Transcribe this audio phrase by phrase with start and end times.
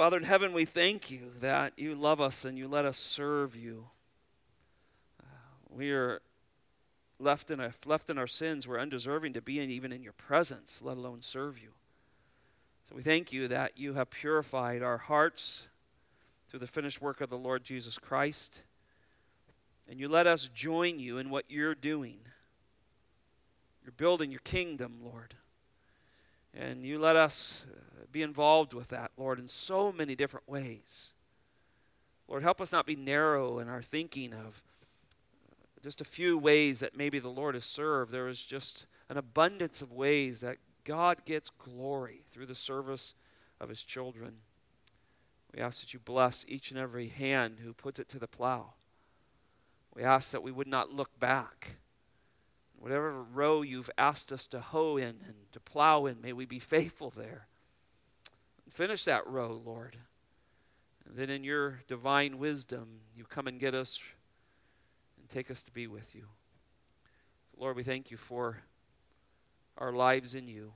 [0.00, 3.54] Father in heaven, we thank you that you love us and you let us serve
[3.54, 3.88] you.
[5.20, 5.26] Uh,
[5.68, 6.22] we are
[7.18, 8.66] left in, a, left in our sins.
[8.66, 11.72] We're undeserving to be in, even in your presence, let alone serve you.
[12.88, 15.64] So we thank you that you have purified our hearts
[16.48, 18.62] through the finished work of the Lord Jesus Christ.
[19.86, 22.20] And you let us join you in what you're doing.
[23.84, 25.34] You're building your kingdom, Lord.
[26.54, 27.66] And you let us
[28.12, 31.12] be involved with that, Lord, in so many different ways.
[32.28, 34.62] Lord, help us not be narrow in our thinking of
[35.50, 38.12] uh, just a few ways that maybe the Lord has served.
[38.12, 43.14] There is just an abundance of ways that God gets glory through the service
[43.60, 44.36] of his children.
[45.54, 48.74] We ask that you bless each and every hand who puts it to the plow.
[49.94, 51.76] We ask that we would not look back
[52.80, 56.58] Whatever row you've asked us to hoe in and to plow in, may we be
[56.58, 57.46] faithful there.
[58.70, 59.96] Finish that row, Lord.
[61.06, 64.00] And then in your divine wisdom, you come and get us
[65.18, 66.26] and take us to be with you.
[67.56, 68.62] Lord, we thank you for
[69.76, 70.72] our lives in you.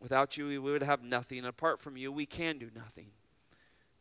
[0.00, 1.38] Without you, we would have nothing.
[1.38, 3.08] And Apart from you, we can do nothing.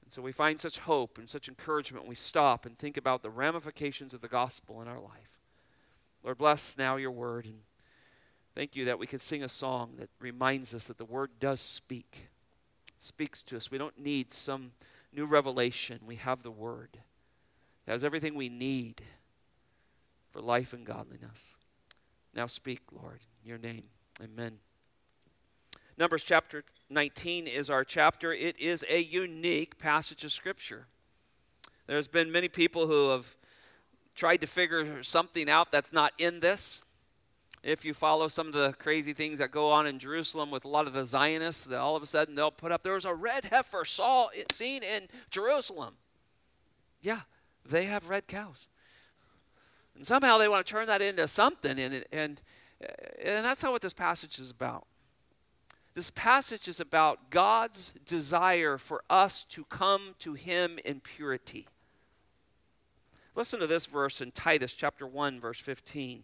[0.04, 3.22] And so we find such hope and such encouragement when we stop and think about
[3.22, 5.40] the ramifications of the gospel in our life.
[6.23, 7.45] Lord, bless now your word.
[7.45, 7.60] And
[8.56, 11.60] thank you that we can sing a song that reminds us that the word does
[11.60, 12.30] speak.
[13.04, 13.70] Speaks to us.
[13.70, 14.72] We don't need some
[15.12, 16.00] new revelation.
[16.06, 16.88] We have the word.
[17.86, 19.02] It has everything we need
[20.32, 21.54] for life and godliness.
[22.34, 23.84] Now speak, Lord, your name.
[24.23, 24.60] Amen.
[25.98, 28.32] Numbers chapter 19 is our chapter.
[28.32, 30.88] It is a unique passage of Scripture.
[31.88, 33.36] There's been many people who have
[34.16, 36.82] tried to figure something out that's not in this.
[37.64, 40.67] If you follow some of the crazy things that go on in Jerusalem with a
[40.67, 43.15] lot of the Zionists, that all of a sudden they'll put up there was a
[43.15, 45.95] red heifer saw seen in Jerusalem.
[47.02, 47.21] Yeah,
[47.65, 48.67] they have red cows,
[49.95, 52.42] and somehow they want to turn that into something, and and
[52.82, 54.86] and that's not what this passage is about.
[55.93, 61.67] This passage is about God's desire for us to come to Him in purity.
[63.36, 66.23] Listen to this verse in Titus chapter 1 verse 15.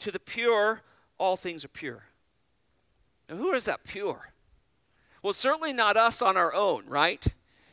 [0.00, 0.82] To the pure
[1.18, 2.04] all things are pure.
[3.28, 4.32] Now who is that pure?
[5.22, 7.24] Well, certainly not us on our own, right?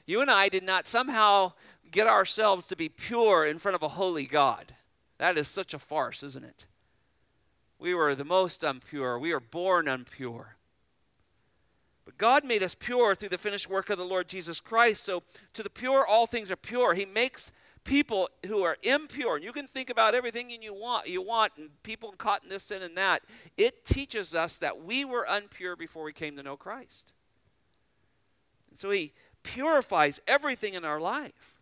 [0.06, 1.54] You and I did not somehow
[1.90, 4.76] get ourselves to be pure in front of a holy God.
[5.18, 6.66] That is such a farce, isn't it?
[7.80, 9.18] We were the most impure.
[9.18, 10.58] We are born impure.
[12.06, 15.04] But God made us pure through the finished work of the Lord Jesus Christ.
[15.04, 15.24] So
[15.54, 16.94] to the pure, all things are pure.
[16.94, 17.52] He makes
[17.88, 21.70] people who are impure, and you can think about everything you want, you want, and
[21.84, 23.24] people caught in this sin and that.
[23.56, 27.14] It teaches us that we were unpure before we came to know Christ.
[28.70, 31.56] And so He purifies everything in our life.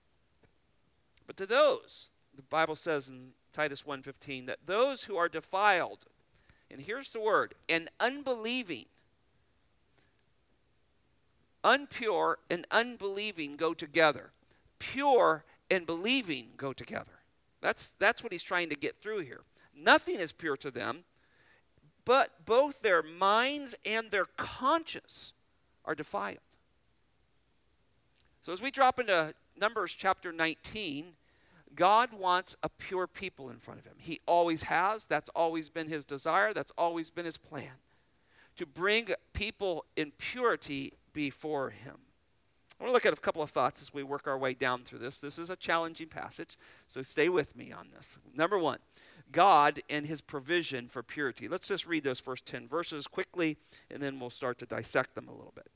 [1.27, 6.05] But to those, the Bible says in Titus 1:15 that those who are defiled,
[6.71, 8.85] and here's the word, and unbelieving,
[11.63, 14.31] unpure and unbelieving go together.
[14.79, 17.19] Pure and believing go together.
[17.61, 19.41] That's, that's what he's trying to get through here.
[19.75, 21.03] Nothing is pure to them,
[22.05, 25.33] but both their minds and their conscience
[25.83, 26.37] are defiled.
[28.41, 31.05] So as we drop into Numbers chapter 19,
[31.75, 33.95] God wants a pure people in front of him.
[33.97, 35.07] He always has.
[35.07, 36.53] That's always been his desire.
[36.53, 37.71] That's always been his plan.
[38.57, 41.97] To bring people in purity before him.
[42.79, 44.79] I want to look at a couple of thoughts as we work our way down
[44.79, 45.19] through this.
[45.19, 48.19] This is a challenging passage, so stay with me on this.
[48.35, 48.79] Number one,
[49.31, 51.47] God and his provision for purity.
[51.47, 53.57] Let's just read those first 10 verses quickly,
[53.89, 55.67] and then we'll start to dissect them a little bit.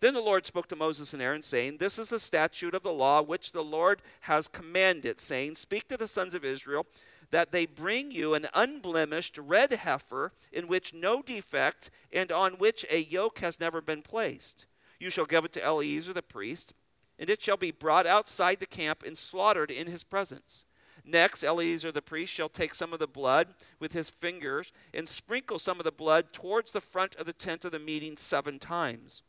[0.00, 2.92] Then the Lord spoke to Moses and Aaron, saying, This is the statute of the
[2.92, 6.86] law which the Lord has commanded, saying, Speak to the sons of Israel
[7.30, 12.84] that they bring you an unblemished red heifer in which no defect and on which
[12.90, 14.66] a yoke has never been placed
[15.02, 16.74] you shall give it to Eleazar the priest,
[17.18, 20.64] and it shall be brought outside the camp and slaughtered in his presence.
[21.04, 23.48] Next, Eleazar the priest shall take some of the blood
[23.80, 27.64] with his fingers and sprinkle some of the blood towards the front of the tent
[27.64, 29.24] of the meeting seven times.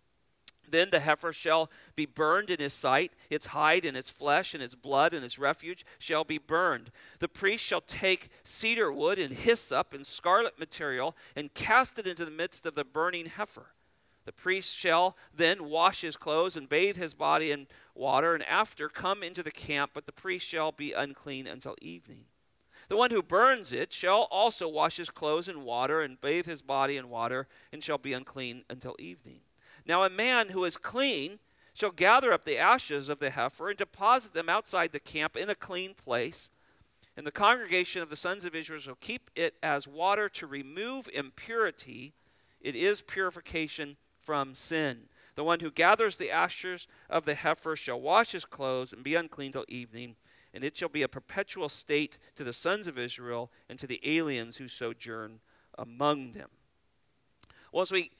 [0.70, 4.62] Then the heifer shall be burned in his sight, its hide and its flesh and
[4.62, 6.92] its blood and its refuge shall be burned.
[7.18, 12.26] The priest shall take cedar wood and hyssop and scarlet material and cast it into
[12.26, 13.74] the midst of the burning heifer.
[14.26, 18.88] The priest shall then wash his clothes and bathe his body in water, and after
[18.88, 22.26] come into the camp, but the priest shall be unclean until evening.
[22.90, 26.62] The one who burns it shall also wash his clothes in water and bathe his
[26.62, 29.42] body in water, and shall be unclean until evening.
[29.86, 31.40] Now, a man who is clean
[31.74, 35.50] shall gather up the ashes of the heifer and deposit them outside the camp in
[35.50, 36.50] a clean place.
[37.18, 41.10] And the congregation of the sons of Israel shall keep it as water to remove
[41.14, 42.14] impurity.
[42.62, 45.10] It is purification from sin.
[45.36, 49.16] The one who gathers the ashes of the heifer shall wash his clothes and be
[49.16, 50.16] unclean till evening,
[50.54, 54.00] and it shall be a perpetual state to the sons of Israel and to the
[54.04, 55.40] aliens who sojourn
[55.78, 56.50] among them.
[57.72, 58.12] Well, as we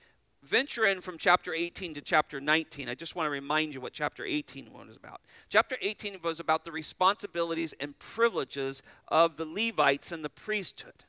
[0.42, 3.92] venture in from chapter 18 to chapter 19, I just want to remind you what
[3.92, 5.20] chapter 18 was about.
[5.48, 11.04] Chapter 18 was about the responsibilities and privileges of the Levites and the priesthood.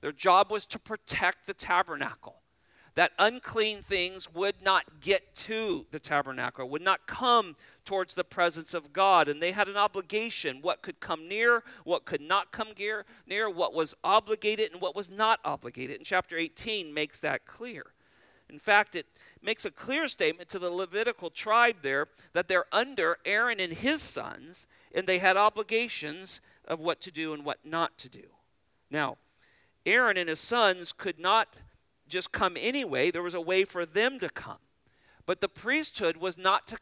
[0.00, 2.42] Their job was to protect the tabernacle
[2.94, 8.72] that unclean things would not get to the tabernacle, would not come towards the presence
[8.72, 9.28] of God.
[9.28, 13.50] And they had an obligation what could come near, what could not come near, near,
[13.50, 15.96] what was obligated and what was not obligated.
[15.96, 17.86] And chapter 18 makes that clear.
[18.48, 19.06] In fact, it
[19.42, 24.00] makes a clear statement to the Levitical tribe there that they're under Aaron and his
[24.00, 28.28] sons, and they had obligations of what to do and what not to do.
[28.90, 29.16] Now,
[29.84, 31.58] Aaron and his sons could not
[32.08, 33.10] just come anyway.
[33.10, 34.58] There was a way for them to come.
[35.26, 36.78] But the priesthood was not to,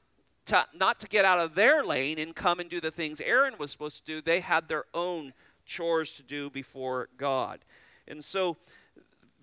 [0.46, 3.54] to, not to get out of their lane and come and do the things Aaron
[3.58, 4.20] was supposed to do.
[4.20, 5.32] They had their own
[5.64, 7.60] chores to do before God.
[8.08, 8.56] And so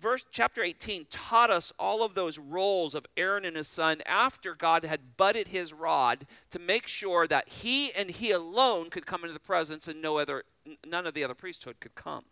[0.00, 4.54] verse chapter 18 taught us all of those roles of Aaron and his son after
[4.54, 9.22] God had budded his rod to make sure that he and he alone could come
[9.22, 10.44] into the presence and no other
[10.86, 12.24] none of the other priesthood could come.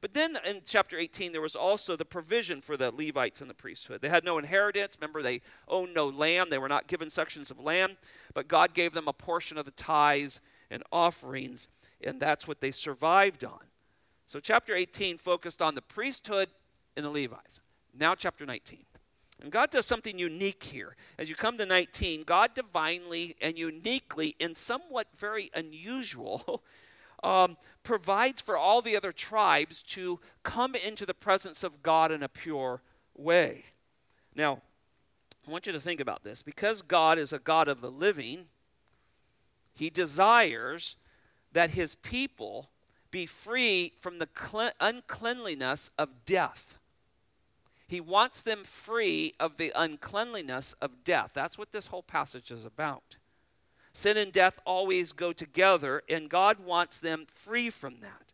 [0.00, 3.54] But then in chapter 18, there was also the provision for the Levites and the
[3.54, 4.00] priesthood.
[4.00, 4.96] They had no inheritance.
[5.00, 6.50] Remember, they owned no land.
[6.50, 7.96] They were not given sections of land.
[8.34, 11.68] But God gave them a portion of the tithes and offerings,
[12.02, 13.60] and that's what they survived on.
[14.26, 16.48] So, chapter 18 focused on the priesthood
[16.96, 17.60] and the Levites.
[17.96, 18.84] Now, chapter 19.
[19.42, 20.96] And God does something unique here.
[21.18, 26.62] As you come to 19, God divinely and uniquely, in somewhat very unusual,
[27.24, 32.22] um, provides for all the other tribes to come into the presence of God in
[32.22, 32.82] a pure
[33.16, 33.64] way.
[34.36, 34.60] Now,
[35.46, 36.42] I want you to think about this.
[36.42, 38.46] Because God is a God of the living,
[39.74, 40.96] He desires
[41.52, 42.70] that His people
[43.10, 44.28] be free from the
[44.80, 46.78] uncleanliness of death.
[47.86, 51.30] He wants them free of the uncleanliness of death.
[51.34, 53.16] That's what this whole passage is about.
[53.96, 58.32] Sin and death always go together, and God wants them free from that.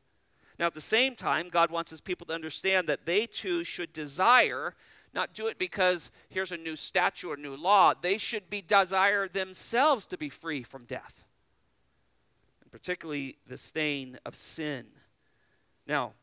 [0.59, 3.93] Now, at the same time, God wants his people to understand that they too should
[3.93, 4.75] desire,
[5.13, 9.29] not do it because here's a new statute or new law, they should be desire
[9.29, 11.25] themselves to be free from death,
[12.63, 14.87] and particularly the stain of sin.
[15.87, 16.15] Now,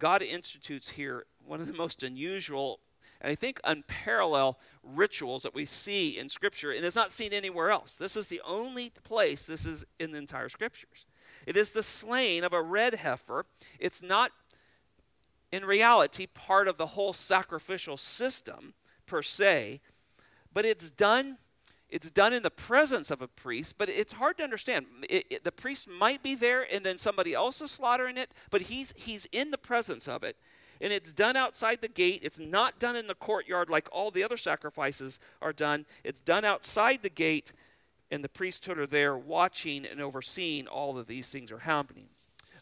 [0.00, 2.80] God institutes here one of the most unusual
[3.20, 7.70] and I think unparalleled rituals that we see in Scripture, and it's not seen anywhere
[7.70, 7.96] else.
[7.96, 11.06] This is the only place this is in the entire Scriptures.
[11.46, 13.46] It is the slaying of a red heifer.
[13.78, 14.30] It's not,
[15.52, 18.74] in reality, part of the whole sacrificial system
[19.06, 19.80] per se,
[20.52, 21.38] but it's done.
[21.88, 24.86] It's done in the presence of a priest, but it's hard to understand.
[25.08, 28.62] It, it, the priest might be there, and then somebody else is slaughtering it, but
[28.62, 30.36] he's he's in the presence of it,
[30.80, 32.20] and it's done outside the gate.
[32.22, 35.86] It's not done in the courtyard like all the other sacrifices are done.
[36.04, 37.52] It's done outside the gate,
[38.10, 42.08] and the priesthood are there watching and overseeing all of these things are happening.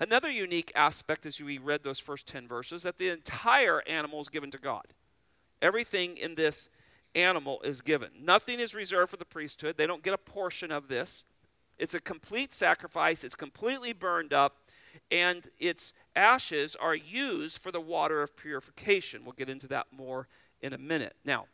[0.00, 4.28] Another unique aspect as we read those first 10 verses that the entire animal is
[4.28, 4.84] given to God.
[5.60, 6.68] Everything in this
[7.16, 8.10] animal is given.
[8.20, 9.76] Nothing is reserved for the priesthood.
[9.76, 11.24] They don't get a portion of this.
[11.78, 13.24] It's a complete sacrifice.
[13.24, 14.56] It's completely burned up
[15.10, 19.22] and its ashes are used for the water of purification.
[19.22, 20.28] We'll get into that more
[20.60, 21.14] in a minute.
[21.24, 21.46] Now,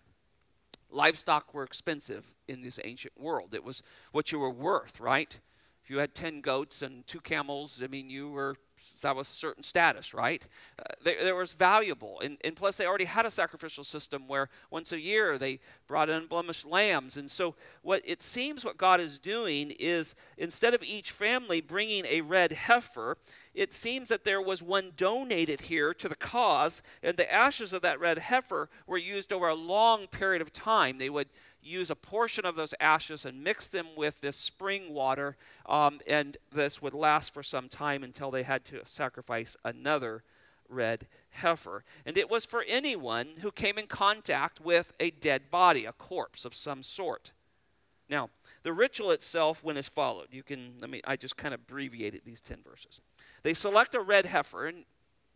[0.90, 3.54] livestock were expensive in this ancient world.
[3.54, 5.38] It was what you were worth, right?
[5.83, 8.56] If you had 10 goats and two camels, I mean, you were,
[9.02, 10.45] that was certain status, right?
[10.78, 12.21] Uh, there, was valuable.
[12.21, 16.11] And, and plus, they already had a sacrificial system where once a year they brought
[16.11, 17.16] unblemished lambs.
[17.16, 22.04] And so, what it seems what God is doing is instead of each family bringing
[22.07, 23.16] a red heifer,
[23.54, 27.83] it seems that there was one donated here to the cause, and the ashes of
[27.83, 30.99] that red heifer were used over a long period of time.
[30.99, 31.28] They would
[31.66, 36.37] use a portion of those ashes and mix them with this spring water, um, and
[36.52, 40.23] this would last for some time until they had to sacrifice another
[40.68, 41.85] red heifer.
[42.06, 46.44] And it was for anyone who came in contact with a dead body, a corpse
[46.44, 47.33] of some sort.
[48.09, 48.30] Now,
[48.62, 50.28] the ritual itself went as followed.
[50.30, 53.00] You can, let me, I just kind of abbreviated these 10 verses.
[53.42, 54.85] They select a red heifer, and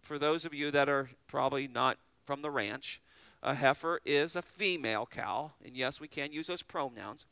[0.01, 3.01] for those of you that are probably not from the ranch,
[3.43, 7.27] a heifer is a female cow, and yes, we can use those pronouns.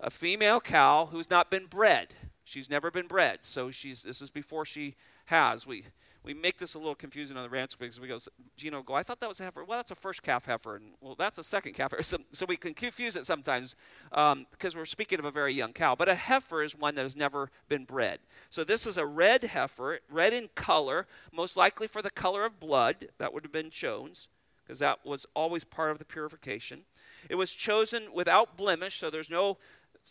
[0.00, 2.08] a female cow who's not been bred.
[2.44, 4.96] She's never been bred, so she's this is before she
[5.26, 5.66] has.
[5.66, 5.84] We
[6.24, 8.18] we make this a little confusing on the ranch because we go,
[8.56, 9.64] Gino, go, I thought that was a heifer.
[9.64, 10.76] Well, that's a first calf heifer.
[10.76, 12.02] And, well, that's a second calf heifer.
[12.12, 13.74] So, so we can confuse it sometimes
[14.10, 15.94] because um, we're speaking of a very young cow.
[15.96, 18.20] But a heifer is one that has never been bred.
[18.50, 22.60] So this is a red heifer, red in color, most likely for the color of
[22.60, 23.08] blood.
[23.18, 24.28] That would have been Jones
[24.64, 26.82] because that was always part of the purification.
[27.28, 29.58] It was chosen without blemish, so there's no,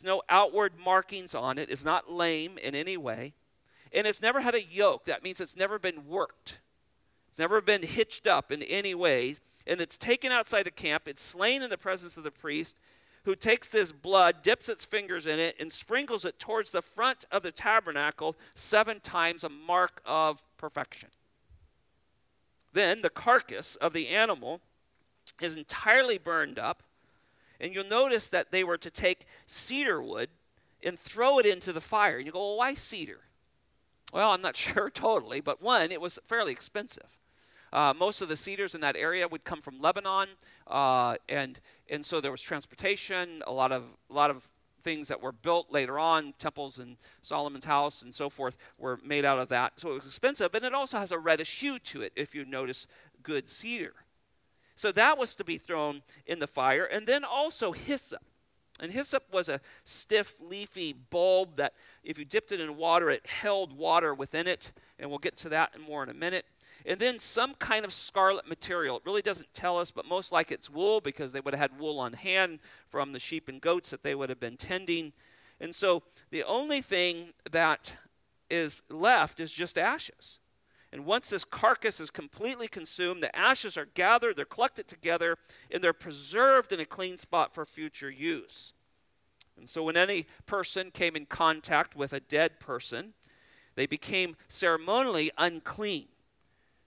[0.03, 1.69] no outward markings on it.
[1.69, 3.33] It's not lame in any way
[3.93, 5.05] and it's never had a yoke.
[5.05, 6.59] That means it's never been worked.
[7.29, 9.35] It's never been hitched up in any way.
[9.67, 11.07] And it's taken outside the camp.
[11.07, 12.77] It's slain in the presence of the priest,
[13.23, 17.25] who takes this blood, dips its fingers in it, and sprinkles it towards the front
[17.31, 21.09] of the tabernacle seven times, a mark of perfection.
[22.73, 24.61] Then the carcass of the animal
[25.41, 26.83] is entirely burned up.
[27.59, 30.29] And you'll notice that they were to take cedar wood
[30.83, 32.17] and throw it into the fire.
[32.17, 33.19] And you go, well, why cedar?
[34.13, 37.17] Well, I'm not sure totally, but one, it was fairly expensive.
[37.73, 40.27] Uh, most of the cedars in that area would come from Lebanon,
[40.67, 43.41] uh, and and so there was transportation.
[43.47, 44.49] A lot of a lot of
[44.81, 49.25] things that were built later on, temples and Solomon's house and so forth, were made
[49.25, 49.79] out of that.
[49.79, 52.11] So it was expensive, and it also has a reddish hue to it.
[52.15, 52.87] If you notice,
[53.23, 53.93] good cedar.
[54.75, 58.23] So that was to be thrown in the fire, and then also hyssop.
[58.79, 61.73] And hyssop was a stiff, leafy bulb that,
[62.03, 64.71] if you dipped it in water, it held water within it.
[64.97, 66.45] And we'll get to that more in a minute.
[66.85, 68.97] And then some kind of scarlet material.
[68.97, 71.79] It really doesn't tell us, but most like it's wool because they would have had
[71.79, 72.59] wool on hand
[72.89, 75.13] from the sheep and goats that they would have been tending.
[75.59, 77.95] And so the only thing that
[78.49, 80.39] is left is just ashes.
[80.93, 85.37] And once this carcass is completely consumed, the ashes are gathered, they're collected together,
[85.71, 88.73] and they're preserved in a clean spot for future use.
[89.57, 93.13] And so when any person came in contact with a dead person,
[93.75, 96.07] they became ceremonially unclean.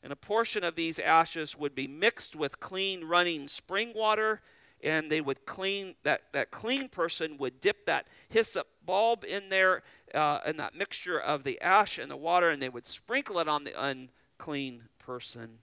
[0.05, 4.43] And a portion of these ashes would be mixed with clean running spring water,
[4.83, 9.83] and they would clean that, that clean person would dip that hyssop bulb in there
[10.15, 13.49] uh, in that mixture of the ash and the water, and they would sprinkle it
[13.49, 15.61] on the unclean person.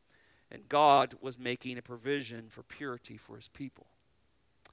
[0.49, 3.85] And God was making a provision for purity for his people.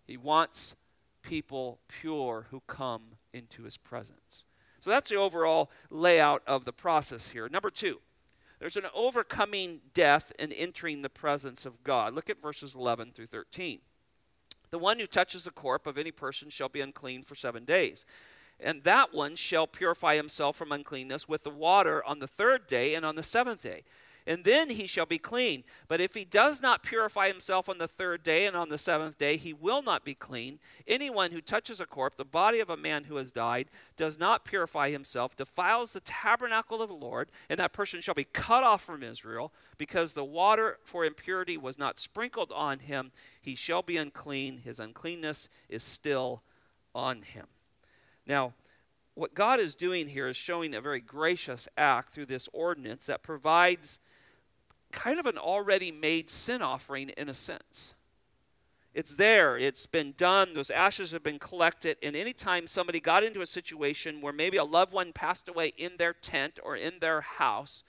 [0.07, 0.77] He wants
[1.21, 3.03] people pure who come
[3.35, 4.45] into his presence.
[4.81, 7.51] So that's the overall layout of the process here.
[7.51, 8.01] Number two,
[8.59, 12.15] there's an overcoming death and entering the presence of God.
[12.15, 13.81] Look at verses 11 through 13.
[14.71, 18.05] The one who touches the corpse of any person shall be unclean for seven days
[18.61, 22.95] and that one shall purify himself from uncleanness with the water on the third day
[22.95, 23.83] and on the seventh day.
[24.29, 25.65] And then he shall be clean.
[25.89, 29.17] But if he does not purify himself on the third day and on the seventh
[29.17, 30.59] day, he will not be clean.
[30.87, 34.45] Anyone who touches a corpse, the body of a man who has died, does not
[34.45, 38.83] purify himself, defiles the tabernacle of the Lord, and that person shall be cut off
[38.83, 43.13] from Israel, because the water for impurity was not sprinkled on him.
[43.41, 44.59] He shall be unclean.
[44.59, 46.43] His uncleanness is still
[46.95, 47.47] on him.
[48.27, 48.53] Now,
[49.15, 53.23] what God is doing here is showing a very gracious act through this ordinance that
[53.23, 54.01] provides
[54.93, 57.95] kind of an already made sin offering in a sense.
[58.95, 63.43] It's there, it's been done, those ashes have been collected, and anytime somebody got into
[63.43, 67.21] a situation where maybe a loved one passed away in their tent or in their
[67.21, 67.85] house,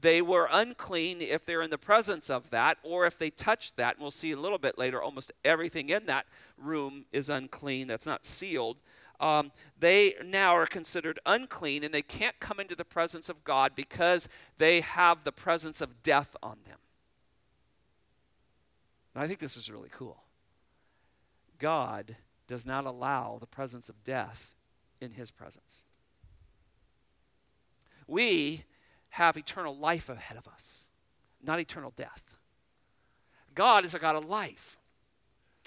[0.00, 3.96] they were unclean if they're in the presence of that, or if they touched that.
[3.96, 6.24] And we'll see a little bit later, almost everything in that
[6.56, 8.78] room is unclean, that's not sealed
[9.20, 13.72] um, they now are considered unclean and they can't come into the presence of God
[13.74, 16.78] because they have the presence of death on them.
[19.14, 20.22] And I think this is really cool.
[21.58, 24.54] God does not allow the presence of death
[25.00, 25.84] in his presence.
[28.06, 28.64] We
[29.10, 30.86] have eternal life ahead of us,
[31.42, 32.36] not eternal death.
[33.54, 34.77] God is a God of life.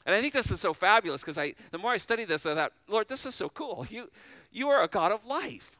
[0.05, 2.53] And I think this is so fabulous because I, the more I study this, I
[2.53, 3.85] thought, Lord, this is so cool.
[3.89, 4.09] You,
[4.51, 5.77] you are a God of life.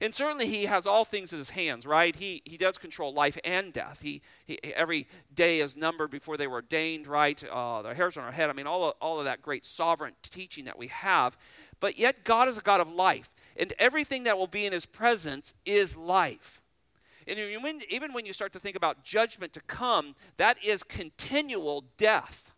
[0.00, 2.14] And certainly he has all things in his hands, right?
[2.16, 4.02] He, he does control life and death.
[4.02, 7.42] He, he every day is numbered before they were ordained, right?
[7.48, 8.50] Uh, the hairs on our head.
[8.50, 11.36] I mean, all of, all of that great sovereign teaching that we have.
[11.78, 13.30] But yet God is a God of life.
[13.56, 16.60] And everything that will be in his presence is life.
[17.28, 17.38] And
[17.88, 22.52] even when you start to think about judgment to come, that is continual death.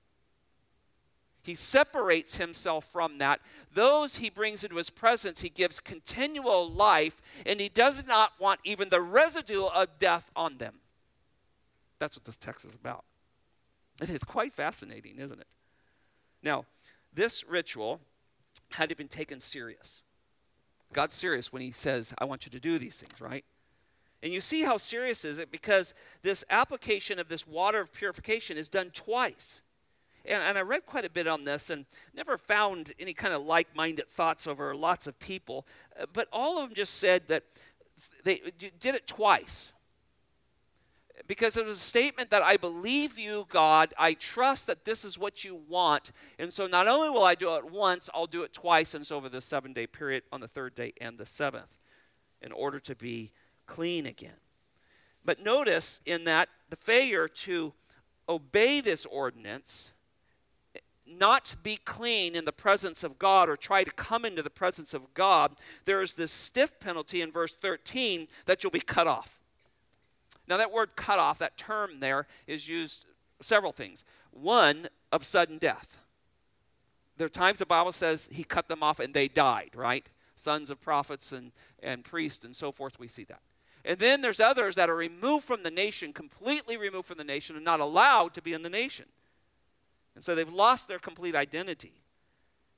[1.44, 3.40] He separates himself from that.
[3.72, 8.60] Those he brings into his presence, he gives continual life, and he does not want
[8.64, 10.76] even the residue of death on them.
[11.98, 13.04] That's what this text is about.
[14.00, 15.46] It is quite fascinating, isn't it?
[16.42, 16.64] Now,
[17.12, 18.00] this ritual
[18.72, 20.02] had been taken serious.
[20.94, 23.44] God's serious when he says, I want you to do these things, right?
[24.22, 28.56] And you see how serious is it because this application of this water of purification
[28.56, 29.60] is done twice.
[30.24, 33.42] And, and I read quite a bit on this and never found any kind of
[33.42, 35.66] like minded thoughts over lots of people.
[35.98, 37.44] Uh, but all of them just said that
[38.24, 39.72] they did it twice
[41.26, 43.94] because it was a statement that I believe you, God.
[43.98, 46.12] I trust that this is what you want.
[46.38, 49.12] And so not only will I do it once, I'll do it twice, and it's
[49.12, 51.78] over the seven day period on the third day and the seventh
[52.42, 53.32] in order to be
[53.66, 54.36] clean again.
[55.24, 57.72] But notice in that the failure to
[58.28, 59.94] obey this ordinance,
[61.06, 64.94] not be clean in the presence of God or try to come into the presence
[64.94, 65.52] of God,
[65.84, 69.40] there is this stiff penalty in verse 13 that you'll be cut off.
[70.46, 73.06] Now, that word cut off, that term there, is used
[73.40, 74.04] several things.
[74.30, 76.00] One, of sudden death.
[77.16, 80.04] There are times the Bible says he cut them off and they died, right?
[80.34, 83.40] Sons of prophets and, and priests and so forth, we see that.
[83.84, 87.54] And then there's others that are removed from the nation, completely removed from the nation,
[87.54, 89.04] and not allowed to be in the nation.
[90.14, 92.04] And so they've lost their complete identity.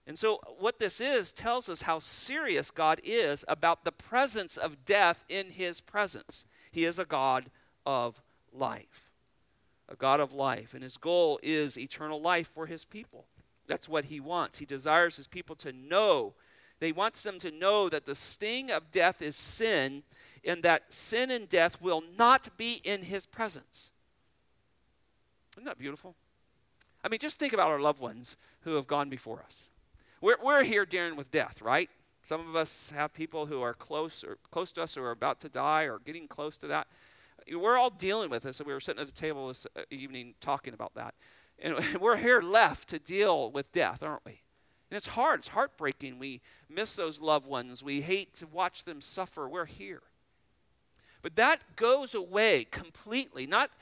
[0.06, 4.84] And so, what this is tells us how serious God is about the presence of
[4.84, 6.44] death in his presence.
[6.70, 7.50] He is a God
[7.84, 9.10] of life.
[9.88, 10.74] A God of life.
[10.74, 13.26] And his goal is eternal life for his people.
[13.66, 14.58] That's what he wants.
[14.58, 16.34] He desires his people to know.
[16.80, 20.04] He wants them to know that the sting of death is sin,
[20.44, 23.90] and that sin and death will not be in his presence.
[25.56, 26.14] Isn't that beautiful?
[27.06, 29.70] I mean, just think about our loved ones who have gone before us.
[30.20, 31.88] We're, we're here dealing with death, right?
[32.22, 35.40] Some of us have people who are close or close to us who are about
[35.42, 36.88] to die or getting close to that.
[37.48, 38.58] We're all dealing with this.
[38.58, 41.14] And we were sitting at the table this uh, evening talking about that.
[41.60, 44.40] And we're here left to deal with death, aren't we?
[44.90, 45.38] And it's hard.
[45.40, 46.18] It's heartbreaking.
[46.18, 47.84] We miss those loved ones.
[47.84, 49.48] We hate to watch them suffer.
[49.48, 50.02] We're here.
[51.26, 53.72] But that goes away completely, not,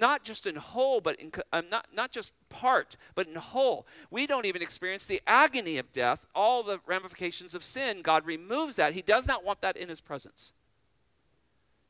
[0.00, 3.86] not just in whole, but in, um, not, not just part, but in whole.
[4.10, 8.02] We don't even experience the agony of death, all the ramifications of sin.
[8.02, 8.94] God removes that.
[8.94, 10.52] He does not want that in His presence.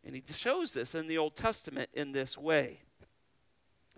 [0.05, 2.81] And He shows this in the Old Testament in this way.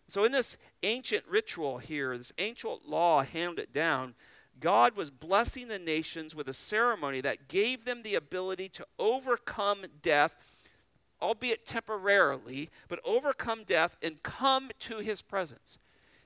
[0.07, 4.15] So, in this ancient ritual here, this ancient law handed down,
[4.61, 9.79] God was blessing the nations with a ceremony that gave them the ability to overcome
[10.03, 10.37] death
[11.21, 15.79] albeit temporarily, but overcome death and come to his presence.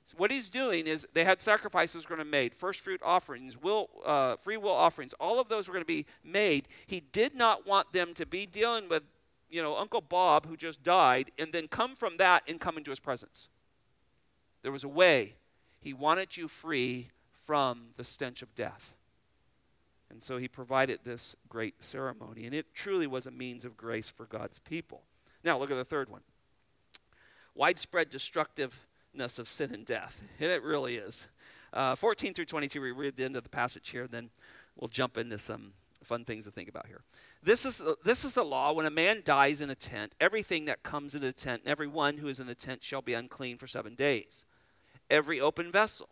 [0.05, 3.57] So what he's doing is they had sacrifices going to be made, first fruit offerings,
[3.61, 5.15] will, uh, free will offerings.
[5.19, 6.69] All of those were going to be made.
[6.87, 9.07] He did not want them to be dealing with,
[9.49, 12.91] you know, Uncle Bob who just died, and then come from that and come into
[12.91, 13.49] his presence.
[14.63, 15.37] There was a way.
[15.81, 18.95] He wanted you free from the stench of death.
[20.11, 22.45] And so he provided this great ceremony.
[22.45, 25.03] And it truly was a means of grace for God's people.
[25.43, 26.23] Now, look at the third one
[27.57, 30.27] widespread destructiveness of sin and death.
[30.41, 31.27] And it really is.
[31.73, 34.31] Uh, 14 through 22, we read the end of the passage here, then
[34.77, 35.73] we'll jump into some
[36.05, 37.01] fun things to think about here.
[37.43, 38.73] This is, this is the law.
[38.73, 41.87] When a man dies in a tent, everything that comes into the tent, and every
[41.87, 44.45] one who is in the tent shall be unclean for seven days.
[45.11, 46.09] Every open vessel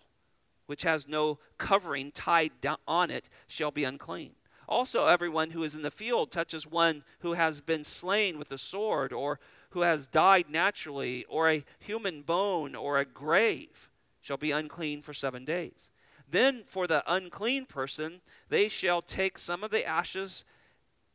[0.67, 2.53] which has no covering tied
[2.87, 4.33] on it shall be unclean.
[4.69, 8.59] Also, everyone who is in the field touches one who has been slain with a
[8.59, 9.39] sword, or
[9.71, 15.13] who has died naturally, or a human bone, or a grave, shall be unclean for
[15.13, 15.91] seven days.
[16.29, 20.45] Then, for the unclean person, they shall take some of the ashes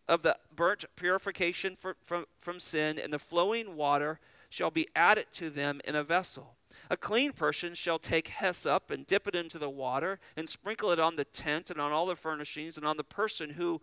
[0.08, 5.26] of the burnt purification for, from, from sin, and the flowing water shall be added
[5.34, 6.57] to them in a vessel
[6.90, 11.00] a clean person shall take hyssop and dip it into the water and sprinkle it
[11.00, 13.82] on the tent and on all the furnishings and on the person who,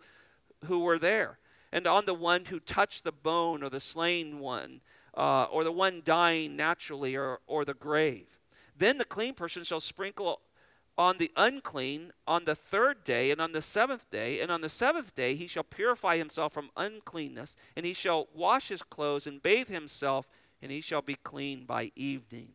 [0.65, 1.39] who were there,
[1.71, 4.81] and on the one who touched the bone or the slain one,
[5.15, 8.39] uh, or the one dying naturally, or, or the grave.
[8.77, 10.41] Then the clean person shall sprinkle
[10.97, 14.69] on the unclean on the third day and on the seventh day, and on the
[14.69, 19.43] seventh day he shall purify himself from uncleanness, and he shall wash his clothes and
[19.43, 20.29] bathe himself,
[20.61, 22.53] and he shall be clean by evening.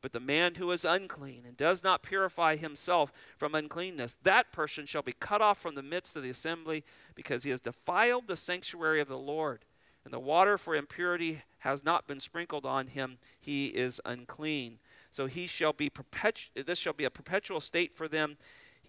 [0.00, 4.86] But the man who is unclean and does not purify himself from uncleanness, that person
[4.86, 6.84] shall be cut off from the midst of the assembly,
[7.14, 9.64] because he has defiled the sanctuary of the Lord.
[10.04, 14.78] And the water for impurity has not been sprinkled on him, he is unclean.
[15.10, 18.36] So he shall be perpetu- this shall be a perpetual state for them.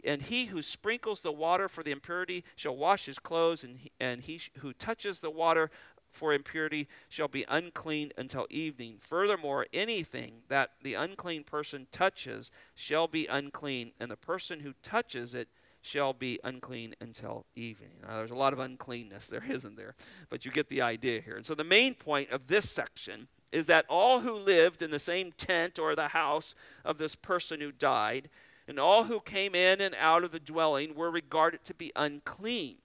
[0.03, 3.91] And he who sprinkles the water for the impurity shall wash his clothes, and he,
[3.99, 5.71] and he who touches the water
[6.11, 8.97] for impurity shall be unclean until evening.
[8.99, 15.33] Furthermore, anything that the unclean person touches shall be unclean, and the person who touches
[15.33, 15.47] it
[15.81, 17.91] shall be unclean until evening.
[18.01, 19.95] Now, there's a lot of uncleanness there, isn't there?
[20.29, 21.35] But you get the idea here.
[21.35, 24.99] And so the main point of this section is that all who lived in the
[24.99, 26.53] same tent or the house
[26.85, 28.29] of this person who died,
[28.67, 32.77] and all who came in and out of the dwelling were regarded to be unclean,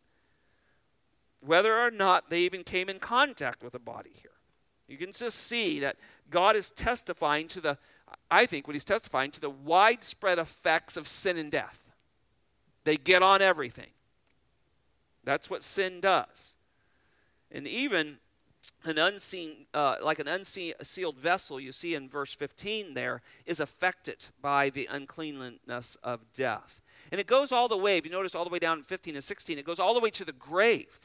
[1.45, 4.31] whether or not they even came in contact with a body here.
[4.89, 5.97] You can just see that
[6.31, 7.79] God is testifying to the,
[8.31, 11.85] I think, what he's testifying to the widespread effects of sin and death.
[12.85, 13.91] They get on everything.
[15.25, 16.57] That's what sin does.
[17.51, 18.19] And even
[18.85, 24.27] an unseen, uh, like an unsealed vessel, you see in verse 15 there, is affected
[24.43, 26.83] by the uncleanness of death.
[27.11, 29.15] And it goes all the way, if you notice all the way down in 15
[29.15, 31.01] and 16, it goes all the way to the grave.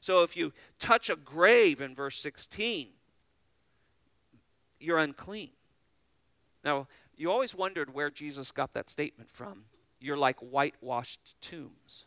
[0.00, 2.88] So if you touch a grave in verse 16,
[4.80, 5.50] you're unclean.
[6.64, 9.64] Now, you always wondered where Jesus got that statement from.
[10.00, 12.06] You're like whitewashed tombs.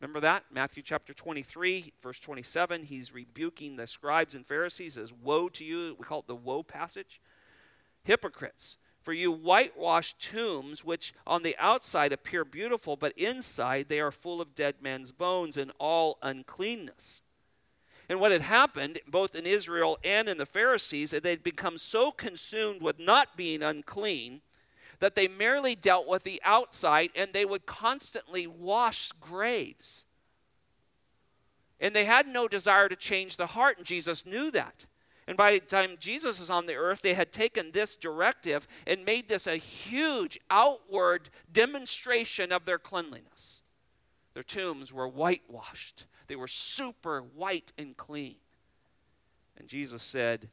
[0.00, 0.44] Remember that?
[0.50, 2.84] Matthew chapter 23, verse 27.
[2.84, 5.96] He's rebuking the scribes and Pharisees as woe to you.
[5.98, 7.20] We call it the woe passage.
[8.04, 14.12] Hypocrites, for you whitewash tombs, which on the outside appear beautiful, but inside they are
[14.12, 17.22] full of dead men's bones and all uncleanness.
[18.10, 22.10] And what had happened, both in Israel and in the Pharisees, is they'd become so
[22.10, 24.42] consumed with not being unclean
[24.98, 30.04] that they merely dealt with the outside and they would constantly wash graves.
[31.80, 34.84] And they had no desire to change the heart, and Jesus knew that.
[35.28, 39.04] And by the time Jesus is on the earth, they had taken this directive and
[39.04, 43.60] made this a huge outward demonstration of their cleanliness.
[44.32, 48.36] Their tombs were whitewashed, they were super white and clean.
[49.58, 50.48] And Jesus said,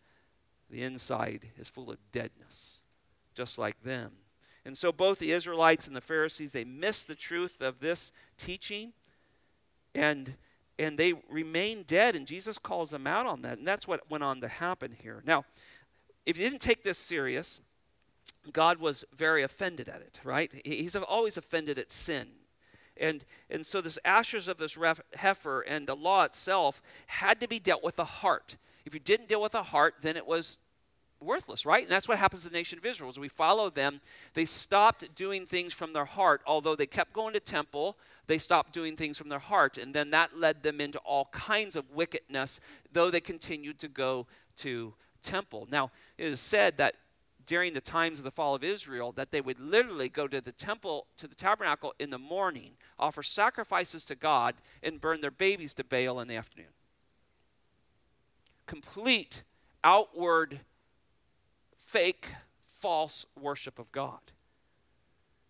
[0.69, 2.81] The inside is full of deadness,
[3.33, 4.11] just like them.
[4.65, 8.91] And so both the Israelites and the Pharisees, they missed the truth of this teaching
[9.93, 10.35] and
[10.77, 13.57] and they remain dead and Jesus calls them out on that.
[13.57, 15.21] And that's what went on to happen here.
[15.25, 15.45] Now,
[16.25, 17.61] if you didn't take this serious,
[18.51, 20.53] God was very offended at it, right?
[20.65, 22.27] He's always offended at sin.
[22.97, 24.77] And, and so this ashes of this
[25.15, 28.57] heifer and the law itself had to be dealt with the heart.
[28.85, 30.57] If you didn't deal with the heart, then it was
[31.19, 31.83] worthless, right?
[31.83, 33.09] And that's what happens to the nation of Israel.
[33.09, 33.99] As we follow them,
[34.33, 37.97] they stopped doing things from their heart, although they kept going to temple.
[38.27, 41.75] They stopped doing things from their heart, and then that led them into all kinds
[41.75, 42.59] of wickedness,
[42.91, 45.67] though they continued to go to temple.
[45.71, 46.95] Now, it is said that
[47.45, 50.51] during the times of the fall of Israel that they would literally go to the
[50.51, 55.73] temple, to the tabernacle in the morning, offer sacrifices to God, and burn their babies
[55.75, 56.73] to Baal in the afternoon.
[58.65, 59.43] Complete
[59.83, 60.61] outward
[61.77, 62.29] fake,
[62.67, 64.19] false worship of God.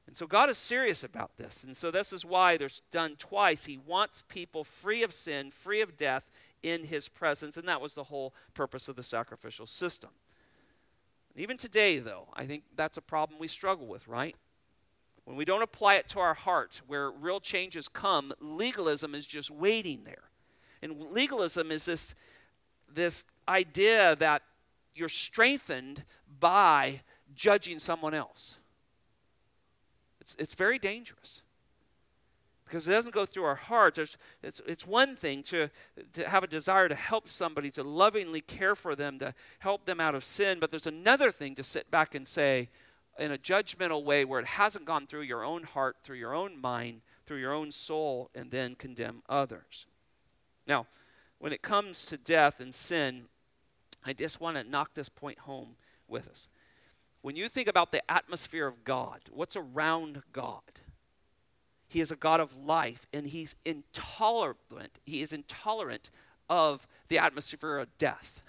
[0.07, 1.63] And so God is serious about this.
[1.63, 3.65] And so this is why there's done twice.
[3.65, 6.29] He wants people free of sin, free of death
[6.61, 7.57] in his presence.
[7.57, 10.11] And that was the whole purpose of the sacrificial system.
[11.35, 14.35] Even today, though, I think that's a problem we struggle with, right?
[15.25, 19.49] When we don't apply it to our heart, where real changes come, legalism is just
[19.49, 20.29] waiting there.
[20.81, 22.15] And legalism is this,
[22.93, 24.43] this idea that
[24.93, 26.03] you're strengthened
[26.39, 27.01] by
[27.33, 28.59] judging someone else.
[30.25, 31.43] It's, it's very dangerous
[32.65, 33.93] because it doesn't go through our heart.
[33.93, 35.69] There's, it's, it's one thing to,
[36.13, 39.99] to have a desire to help somebody, to lovingly care for them, to help them
[39.99, 42.69] out of sin, but there's another thing to sit back and say,
[43.19, 46.59] in a judgmental way where it hasn't gone through your own heart, through your own
[46.59, 49.85] mind, through your own soul, and then condemn others.
[50.65, 50.87] Now,
[51.37, 53.25] when it comes to death and sin,
[54.03, 55.75] I just want to knock this point home
[56.07, 56.49] with us.
[57.25, 60.61] When you think about the atmosphere of God, what's around God?
[61.87, 64.99] He is a God of life, and he's intolerant.
[65.07, 66.11] He is intolerant
[66.51, 68.43] of the atmosphere of death.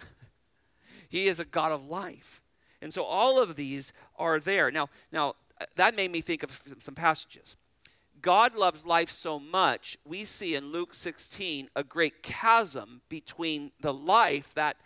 [1.08, 2.42] he is a God of life.
[2.82, 4.70] And so all of these are there.
[4.70, 5.36] Now, now
[5.76, 7.56] that made me think of some passages.
[8.20, 13.94] God loves life so much, we see in Luke 16 a great chasm between the
[13.94, 14.76] life that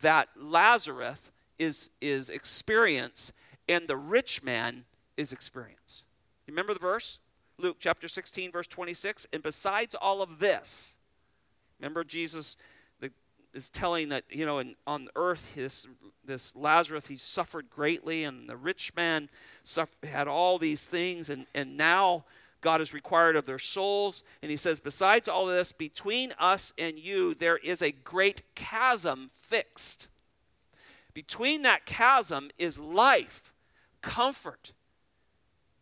[0.00, 3.32] that Lazarus is, is experience
[3.68, 4.84] and the rich man
[5.16, 6.04] is experience.
[6.46, 7.18] You remember the verse?
[7.58, 9.26] Luke chapter 16, verse 26.
[9.32, 10.96] And besides all of this,
[11.78, 12.56] remember Jesus
[13.54, 15.86] is telling that, you know, in, on earth, this,
[16.24, 19.30] this Lazarus, he suffered greatly, and the rich man
[19.62, 22.24] suffered, had all these things, and, and now
[22.60, 24.24] God is required of their souls.
[24.42, 29.30] And he says, besides all this, between us and you, there is a great chasm
[29.34, 30.08] fixed
[31.14, 33.52] between that chasm is life,
[34.02, 34.72] comfort,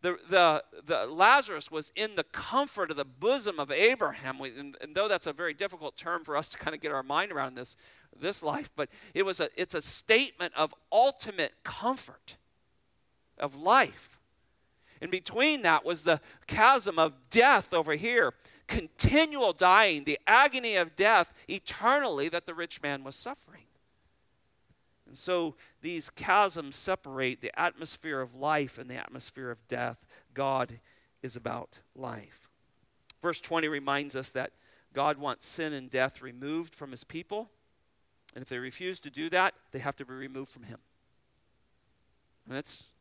[0.03, 4.39] the, the, the Lazarus was in the comfort of the bosom of Abraham.
[4.41, 7.03] And, and though that's a very difficult term for us to kind of get our
[7.03, 7.77] mind around this,
[8.19, 12.35] this life, but it was a, it's a statement of ultimate comfort
[13.39, 14.19] of life.
[15.01, 18.33] And between that was the chasm of death over here,
[18.67, 23.63] continual dying, the agony of death eternally that the rich man was suffering.
[25.13, 30.07] And so these chasms separate the atmosphere of life and the atmosphere of death.
[30.33, 30.79] God
[31.21, 32.49] is about life.
[33.21, 34.53] Verse 20 reminds us that
[34.91, 37.51] God wants sin and death removed from his people.
[38.33, 40.79] And if they refuse to do that, they have to be removed from him.
[42.47, 42.95] And that's,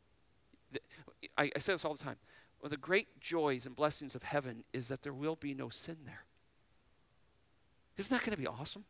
[1.38, 2.16] I, I say this all the time.
[2.61, 5.70] One of the great joys and blessings of heaven is that there will be no
[5.70, 6.27] sin there.
[7.96, 8.85] Isn't that going to be awesome?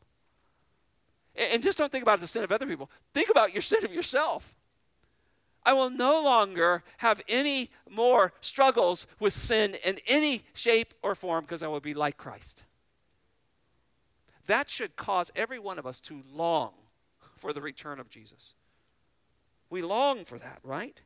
[1.34, 2.90] And just don't think about the sin of other people.
[3.14, 4.54] Think about your sin of yourself.
[5.64, 11.44] I will no longer have any more struggles with sin in any shape or form
[11.44, 12.64] because I will be like Christ.
[14.46, 16.72] That should cause every one of us to long
[17.36, 18.54] for the return of Jesus.
[19.70, 21.00] We long for that, right?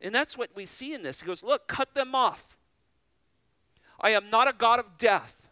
[0.00, 1.22] And that's what we see in this.
[1.22, 2.56] He goes, Look, cut them off.
[4.00, 5.45] I am not a God of death.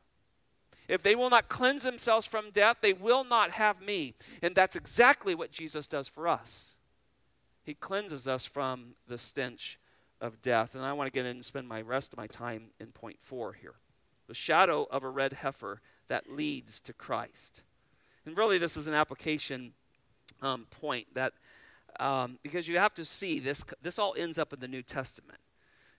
[0.89, 4.15] If they will not cleanse themselves from death, they will not have me.
[4.43, 6.77] And that's exactly what Jesus does for us.
[7.65, 9.79] He cleanses us from the stench
[10.21, 10.75] of death.
[10.75, 13.21] And I want to get in and spend my rest of my time in point
[13.21, 13.75] four here
[14.27, 17.63] the shadow of a red heifer that leads to Christ.
[18.25, 19.73] And really, this is an application
[20.41, 21.35] um, point that,
[22.01, 25.39] um, because you have to see this, this all ends up in the New Testament.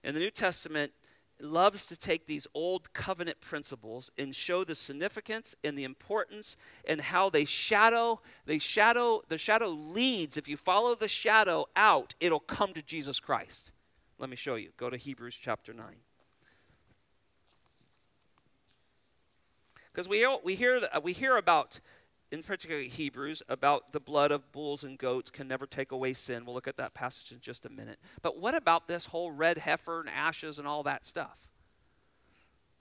[0.03, 0.91] In the New Testament,
[1.39, 6.55] loves to take these old covenant principles and show the significance and the importance
[6.87, 10.37] and how they shadow they shadow the shadow leads.
[10.37, 13.71] If you follow the shadow out it'll come to jesus christ.
[14.17, 14.69] Let me show you.
[14.77, 15.85] Go to hebrews chapter 9
[19.95, 21.79] Because we, we, hear, we hear about,
[22.31, 26.45] in particular Hebrews, about the blood of bulls and goats can never take away sin.
[26.45, 27.99] We'll look at that passage in just a minute.
[28.21, 31.47] But what about this whole red heifer and ashes and all that stuff?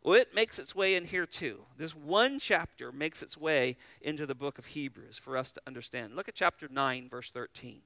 [0.02, 1.64] Well, it makes its way in here too.
[1.78, 6.14] This one chapter makes its way into the book of Hebrews for us to understand.
[6.14, 7.80] Look at chapter 9, verse 13.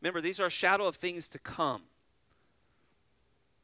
[0.00, 1.82] Remember, these are a shadow of things to come.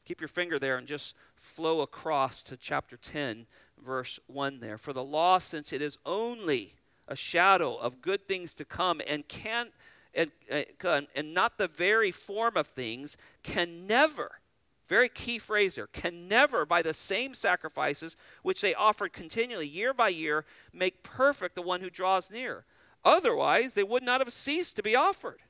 [0.04, 3.46] Keep your finger there and just flow across to chapter 10,
[3.84, 4.78] verse 1 there.
[4.78, 6.74] For the law, since it is only
[7.08, 9.68] a shadow of good things to come and can
[10.16, 14.40] uh, and, and not the very form of things, can never,
[14.86, 19.94] very key phrase here, can never, by the same sacrifices which they offered continually year
[19.94, 22.64] by year, make perfect the one who draws near.
[23.04, 25.40] Otherwise, they would not have ceased to be offered.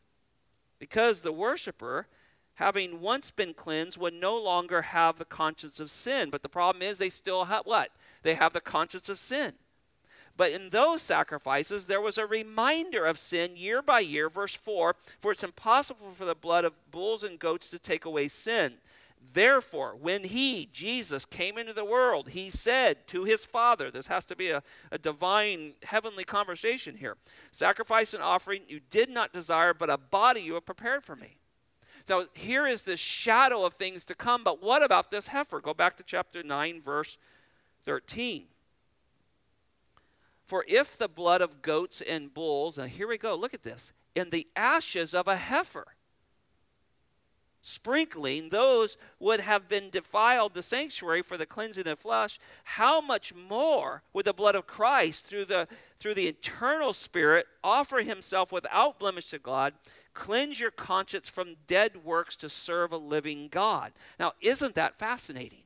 [0.79, 2.07] Because the worshiper
[2.55, 6.31] having once been cleansed, would no longer have the conscience of sin.
[6.31, 7.91] But the problem is they still have what?
[8.23, 9.55] They have the conscience of sin.
[10.37, 14.29] But in those sacrifices, there was a reminder of sin year by year.
[14.29, 18.29] Verse 4 For it's impossible for the blood of bulls and goats to take away
[18.29, 18.75] sin.
[19.35, 24.27] Therefore, when he, Jesus, came into the world, he said to his Father, this has
[24.27, 27.17] to be a, a divine, heavenly conversation here
[27.53, 31.37] Sacrifice and offering you did not desire, but a body you have prepared for me.
[32.05, 34.45] So here is the shadow of things to come.
[34.45, 35.61] But what about this heifer?
[35.61, 37.19] Go back to chapter 9, verse
[37.85, 38.45] 13.
[40.45, 43.93] For if the blood of goats and bulls, and here we go, look at this,
[44.15, 45.87] in the ashes of a heifer,
[47.63, 53.33] sprinkling those would have been defiled the sanctuary for the cleansing of flesh how much
[53.35, 55.67] more would the blood of christ through the
[55.99, 59.73] through the eternal spirit offer himself without blemish to god
[60.15, 63.93] cleanse your conscience from dead works to serve a living god?
[64.19, 65.62] Now isn't that fascinating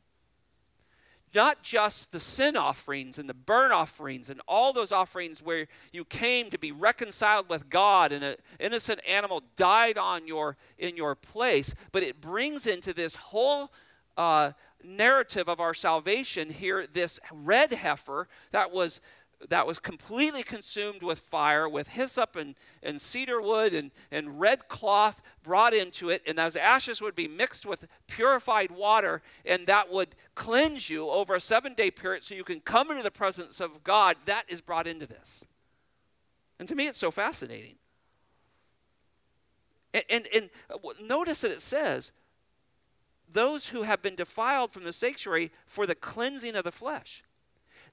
[1.37, 6.05] not just the sin offerings and the burnt offerings and all those offerings where you
[6.05, 11.15] came to be reconciled with God and an innocent animal died on your in your
[11.15, 13.71] place, but it brings into this whole
[14.17, 19.01] uh, narrative of our salvation here this red heifer that was
[19.49, 24.69] that was completely consumed with fire, with hyssop and, and cedar wood and, and red
[24.69, 26.23] cloth brought into it.
[26.27, 31.35] And those ashes would be mixed with purified water, and that would cleanse you over
[31.35, 34.17] a seven day period so you can come into the presence of God.
[34.25, 35.45] That is brought into this.
[36.59, 37.77] And to me, it's so fascinating.
[39.93, 42.13] And, and, uh, and notice that it says,
[43.31, 47.23] those who have been defiled from the sanctuary for the cleansing of the flesh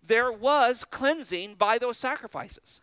[0.07, 2.81] there was cleansing by those sacrifices.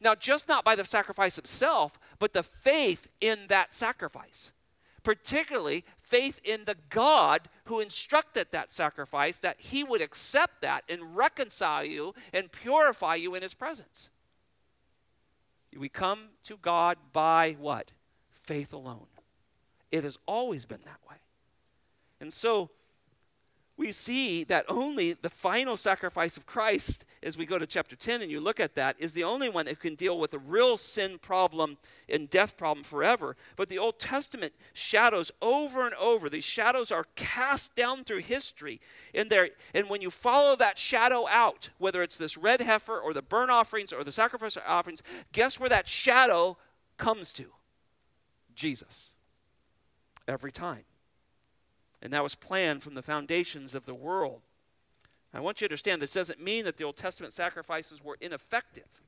[0.00, 4.52] Now, just not by the sacrifice itself, but the faith in that sacrifice.
[5.02, 11.16] Particularly faith in the God who instructed that sacrifice, that he would accept that and
[11.16, 14.10] reconcile you and purify you in his presence.
[15.76, 17.92] We come to God by what?
[18.30, 19.06] Faith alone.
[19.90, 21.16] It has always been that way.
[22.20, 22.70] And so,
[23.82, 28.22] we see that only the final sacrifice of Christ, as we go to chapter 10
[28.22, 30.78] and you look at that, is the only one that can deal with a real
[30.78, 33.36] sin problem and death problem forever.
[33.56, 38.80] But the Old Testament shadows over and over, these shadows are cast down through history.
[39.16, 39.28] And,
[39.88, 43.92] when you follow that shadow out, whether it's this red heifer or the burnt offerings
[43.92, 46.56] or the sacrifice offerings, guess where that shadow
[46.98, 47.46] comes to?
[48.54, 49.12] Jesus.
[50.28, 50.84] Every time.
[52.02, 54.42] And that was planned from the foundations of the world.
[55.32, 59.00] I want you to understand this doesn't mean that the Old Testament sacrifices were ineffective.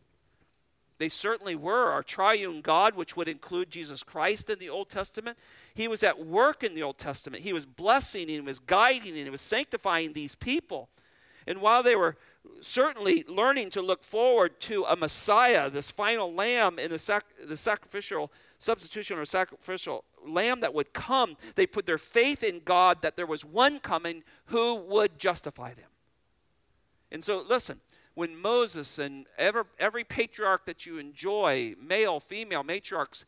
[0.98, 1.90] They certainly were.
[1.90, 5.36] Our triune God, which would include Jesus Christ in the Old Testament,
[5.74, 7.42] he was at work in the Old Testament.
[7.42, 10.88] He was blessing and he was guiding and he was sanctifying these people.
[11.46, 12.16] And while they were
[12.60, 17.56] certainly learning to look forward to a Messiah, this final lamb in the, sac- the
[17.56, 23.16] sacrificial substitution or sacrificial lamb that would come, they put their faith in God that
[23.16, 25.88] there was one coming who would justify them.
[27.12, 27.80] And so, listen,
[28.14, 33.24] when Moses and ever, every patriarch that you enjoy, male, female matriarchs,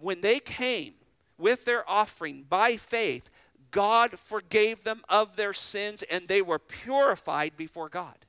[0.00, 0.94] when they came
[1.38, 3.30] with their offering by faith,
[3.70, 8.24] God forgave them of their sins and they were purified before God.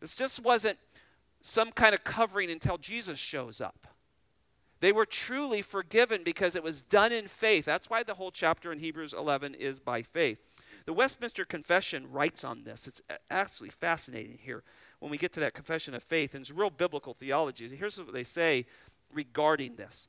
[0.00, 0.78] This just wasn't
[1.40, 3.86] some kind of covering until Jesus shows up.
[4.80, 7.64] They were truly forgiven because it was done in faith.
[7.64, 10.38] That's why the whole chapter in Hebrews 11 is by faith.
[10.86, 12.86] The Westminster Confession writes on this.
[12.86, 14.62] It's actually fascinating here
[15.00, 17.68] when we get to that confession of faith, and it's real biblical theology.
[17.68, 18.66] Here's what they say
[19.12, 20.08] regarding this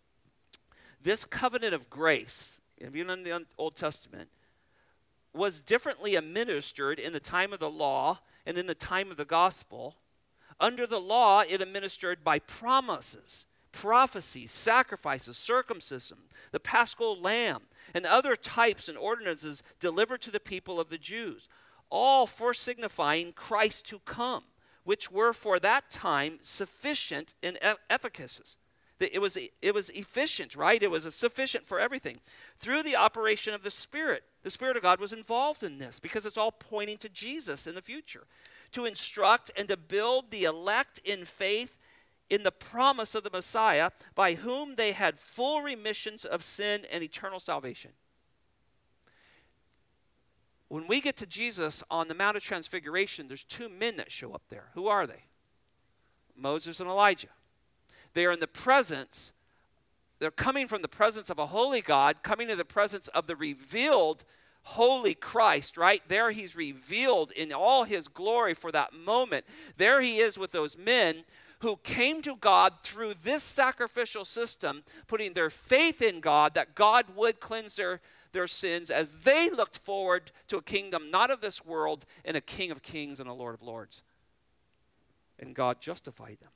[1.01, 4.29] this covenant of grace, even in the Old Testament,
[5.33, 9.25] was differently administered in the time of the law and in the time of the
[9.25, 9.95] gospel.
[10.59, 16.17] Under the law, it administered by promises prophecies, sacrifices, circumcision,
[16.51, 17.61] the paschal lamb,
[17.93, 21.47] and other types and ordinances delivered to the people of the Jews,
[21.89, 24.43] all for signifying Christ to come,
[24.83, 27.57] which were for that time sufficient in
[27.89, 28.57] efficacy.
[28.99, 30.81] It was, it was efficient, right?
[30.81, 32.19] It was sufficient for everything.
[32.57, 36.25] Through the operation of the Spirit, the Spirit of God was involved in this because
[36.25, 38.27] it's all pointing to Jesus in the future.
[38.73, 41.77] To instruct and to build the elect in faith
[42.29, 47.03] in the promise of the Messiah, by whom they had full remissions of sin and
[47.03, 47.91] eternal salvation.
[50.67, 54.33] When we get to Jesus on the Mount of Transfiguration, there's two men that show
[54.33, 54.65] up there.
[54.75, 55.23] Who are they?
[56.35, 57.29] Moses and Elijah.
[58.13, 59.31] They are in the presence,
[60.19, 63.35] they're coming from the presence of a holy God, coming to the presence of the
[63.35, 64.23] revealed
[64.63, 66.01] holy Christ, right?
[66.07, 69.45] There he's revealed in all his glory for that moment.
[69.77, 71.23] There he is with those men
[71.59, 77.05] who came to God through this sacrificial system, putting their faith in God that God
[77.15, 77.99] would cleanse their,
[78.31, 82.41] their sins as they looked forward to a kingdom not of this world and a
[82.41, 84.01] King of kings and a Lord of lords.
[85.37, 86.51] And God justified them.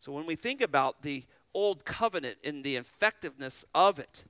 [0.00, 4.24] So when we think about the old covenant and the effectiveness of it,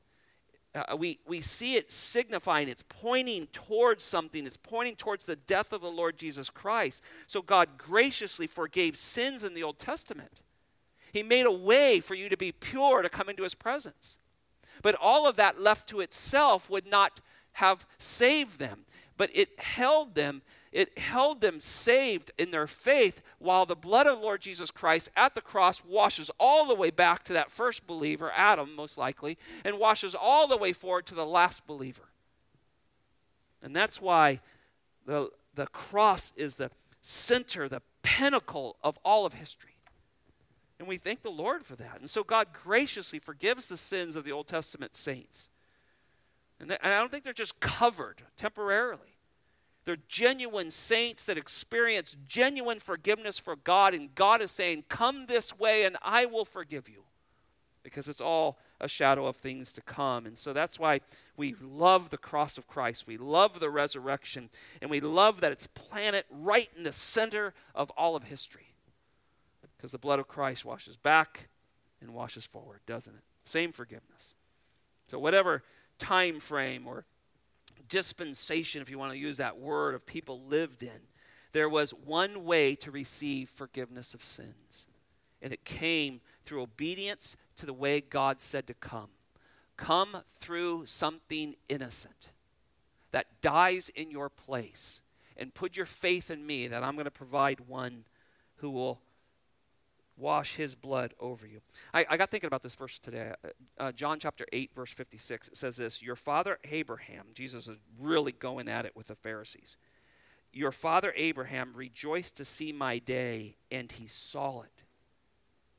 [0.74, 5.72] uh, we, we see it signifying, it's pointing towards something, it's pointing towards the death
[5.72, 7.02] of the Lord Jesus Christ.
[7.26, 10.42] So God graciously forgave sins in the Old Testament.
[11.12, 14.18] He made a way for you to be pure to come into His presence.
[14.82, 17.20] But all of that left to itself would not
[17.54, 18.84] have saved them,
[19.16, 24.20] but it held them it held them saved in their faith while the blood of
[24.20, 28.30] Lord Jesus Christ at the cross washes all the way back to that first believer,
[28.36, 32.10] Adam, most likely, and washes all the way forward to the last believer.
[33.62, 34.40] And that's why
[35.06, 36.70] the, the cross is the
[37.02, 39.76] center, the pinnacle of all of history.
[40.78, 41.98] And we thank the Lord for that.
[42.00, 45.50] And so God graciously forgives the sins of the Old Testament saints.
[46.58, 49.18] And, and I don't think they're just covered temporarily.
[49.84, 55.58] They're genuine saints that experience genuine forgiveness for God, and God is saying, Come this
[55.58, 57.04] way and I will forgive you.
[57.82, 60.26] Because it's all a shadow of things to come.
[60.26, 61.00] And so that's why
[61.36, 63.06] we love the cross of Christ.
[63.06, 64.50] We love the resurrection.
[64.82, 68.74] And we love that it's planted right in the center of all of history.
[69.76, 71.48] Because the blood of Christ washes back
[72.02, 73.22] and washes forward, doesn't it?
[73.46, 74.34] Same forgiveness.
[75.08, 75.62] So, whatever
[75.98, 77.04] time frame or
[77.88, 81.00] dispensation, if you want to use that word, of people lived in.
[81.52, 84.86] there was one way to receive forgiveness of sins,
[85.42, 89.08] and it came through obedience to the way God said to come.
[89.76, 92.30] Come through something innocent
[93.12, 95.02] that dies in your place,
[95.36, 98.04] and put your faith in me that I'm going to provide one
[98.56, 99.00] who will
[100.20, 101.60] wash his blood over you.
[101.94, 103.32] I, I got thinking about this verse today.
[103.42, 103.48] Uh,
[103.78, 105.48] uh, John chapter 8, verse 56.
[105.48, 109.76] It says this Your father Abraham, Jesus is really going at it with the Pharisees.
[110.52, 114.84] Your father Abraham rejoiced to see my day, and he saw it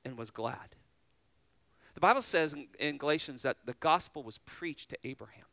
[0.06, 0.76] and was glad.
[1.94, 5.46] The Bible says in, in Galatians that the gospel was preached to Abraham.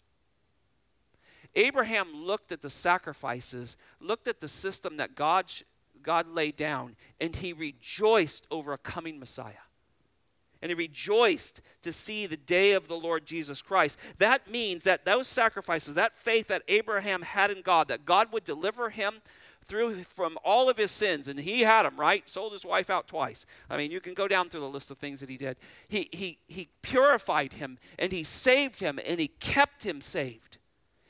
[1.55, 5.47] Abraham looked at the sacrifices, looked at the system that God
[6.09, 9.67] God laid down, and he rejoiced over a coming Messiah.
[10.63, 13.99] And he rejoiced to see the day of the Lord Jesus Christ.
[14.17, 18.45] That means that those sacrifices, that faith that Abraham had in God, that God would
[18.45, 19.17] deliver him
[19.63, 22.27] through from all of his sins, and he had them, right?
[22.27, 23.45] Sold his wife out twice.
[23.69, 25.59] I mean, you can go down through the list of things that he did.
[25.91, 30.48] He, he, he purified him, and he saved him, and he kept him saved.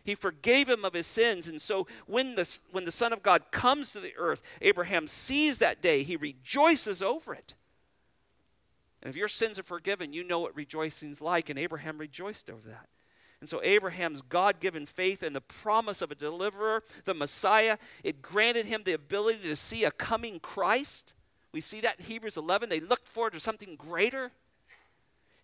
[0.08, 1.48] He forgave him of his sins.
[1.48, 5.58] And so when the, when the Son of God comes to the earth, Abraham sees
[5.58, 6.02] that day.
[6.02, 7.54] He rejoices over it.
[9.02, 11.50] And if your sins are forgiven, you know what rejoicing's like.
[11.50, 12.88] And Abraham rejoiced over that.
[13.42, 18.22] And so Abraham's God given faith and the promise of a deliverer, the Messiah, it
[18.22, 21.12] granted him the ability to see a coming Christ.
[21.52, 22.70] We see that in Hebrews 11.
[22.70, 24.32] They looked forward to something greater.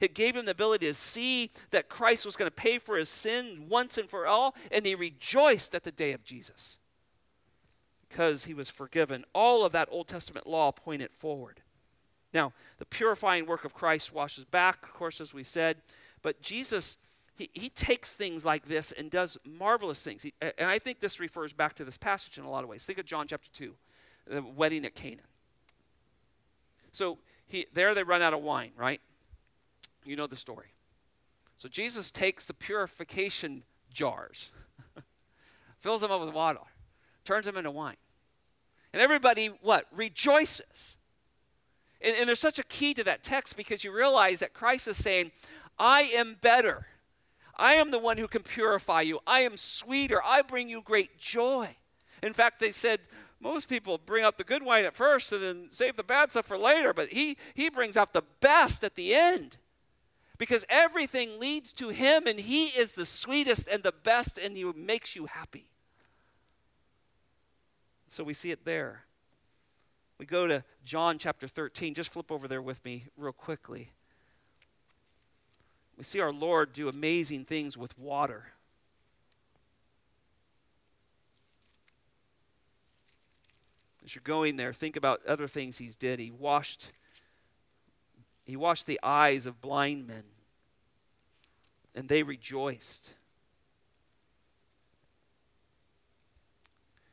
[0.05, 3.09] It gave him the ability to see that Christ was going to pay for his
[3.09, 6.79] sin once and for all, and he rejoiced at the day of Jesus
[8.09, 9.25] because he was forgiven.
[9.35, 11.63] All of that Old Testament law pointed forward.
[12.33, 15.79] Now, the purifying work of Christ washes back, of course, as we said,
[16.21, 16.99] but Jesus,
[17.37, 20.23] he, he takes things like this and does marvelous things.
[20.23, 22.85] He, and I think this refers back to this passage in a lot of ways.
[22.85, 23.75] Think of John chapter 2,
[24.27, 25.21] the wedding at Canaan.
[26.93, 29.01] So he, there they run out of wine, right?
[30.05, 30.75] You know the story.
[31.59, 34.53] So Jesus takes the purification jars,
[35.79, 36.61] fills them up with water,
[37.25, 37.97] turns them into wine.
[38.93, 39.87] And everybody, what?
[39.93, 40.97] Rejoices.
[42.01, 44.97] And, and there's such a key to that text because you realize that Christ is
[44.97, 45.33] saying,
[45.79, 46.87] I am better.
[47.57, 49.21] I am the one who can purify you.
[49.27, 50.21] I am sweeter.
[50.25, 51.77] I bring you great joy.
[52.23, 53.01] In fact, they said
[53.41, 56.47] most people bring out the good wine at first and then save the bad stuff
[56.47, 59.59] for later, but he, he brings out the best at the end
[60.39, 64.65] because everything leads to him and he is the sweetest and the best and he
[64.73, 65.67] makes you happy.
[68.09, 69.05] So we see it there.
[70.19, 71.95] We go to John chapter 13.
[71.95, 73.91] Just flip over there with me real quickly.
[75.97, 78.47] We see our Lord do amazing things with water.
[84.05, 86.19] As you're going there, think about other things he's did.
[86.19, 86.89] He washed
[88.45, 90.25] he washed the eyes of blind men,
[91.95, 93.15] and they rejoiced.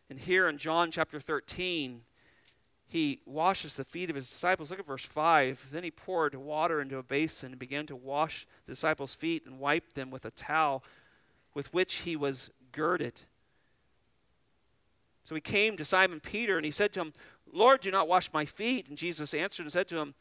[0.09, 2.01] And here in John chapter 13,
[2.85, 4.69] he washes the feet of his disciples.
[4.69, 5.69] Look at verse 5.
[5.71, 9.57] Then he poured water into a basin and began to wash the disciples' feet and
[9.57, 10.83] wipe them with a towel
[11.53, 13.21] with which he was girded.
[15.23, 17.13] So he came to Simon Peter and he said to him,
[17.53, 18.89] Lord, do not wash my feet.
[18.89, 20.13] And Jesus answered and said to him,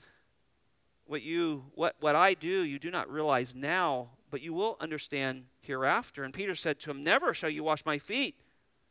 [1.11, 5.47] what you what what I do you do not realize now, but you will understand
[5.61, 6.23] hereafter.
[6.23, 8.37] And Peter said to him, Never shall you wash my feet.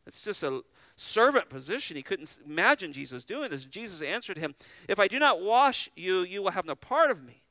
[0.06, 0.62] It's just a
[0.98, 1.96] servant position.
[1.96, 3.64] He couldn't imagine Jesus doing this.
[3.64, 4.54] Jesus answered him,
[4.90, 7.42] If I do not wash you, you will have no part of me.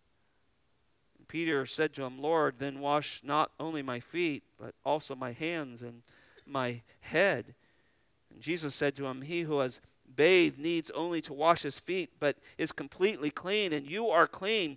[1.18, 5.32] And Peter said to him, Lord, then wash not only my feet, but also my
[5.32, 6.02] hands and
[6.44, 7.54] my head.
[8.30, 9.80] And Jesus said to him, He who has
[10.18, 14.76] bathed needs only to wash his feet, but is completely clean, and you are clean,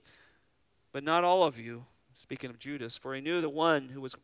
[0.93, 1.83] but not all of you.
[2.13, 4.15] Speaking of Judas, for he knew the one who was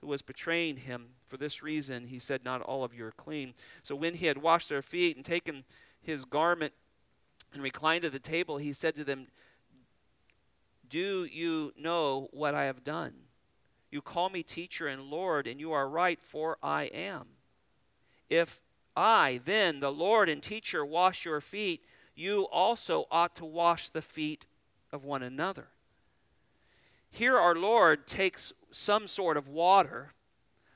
[0.00, 1.10] who was betraying him.
[1.26, 3.52] For this reason, he said, Not all of you are clean.
[3.82, 5.64] So when he had washed their feet and taken
[6.00, 6.72] his garment
[7.52, 9.28] and reclined at the table, he said to them,
[10.88, 13.12] Do you know what I have done?
[13.90, 17.26] You call me teacher and Lord, and you are right, for I am.
[18.28, 18.58] If
[18.96, 21.84] I, then, the Lord and teacher, wash your feet,
[22.14, 24.46] you also ought to wash the feet
[24.92, 25.68] of one another.
[27.10, 30.12] Here, our Lord takes some sort of water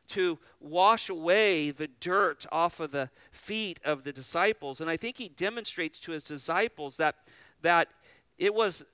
[0.08, 4.80] to wash away the dirt off of the feet of the disciples.
[4.80, 7.16] And I think he demonstrates to his disciples that,
[7.62, 7.88] that
[8.38, 8.84] it, was,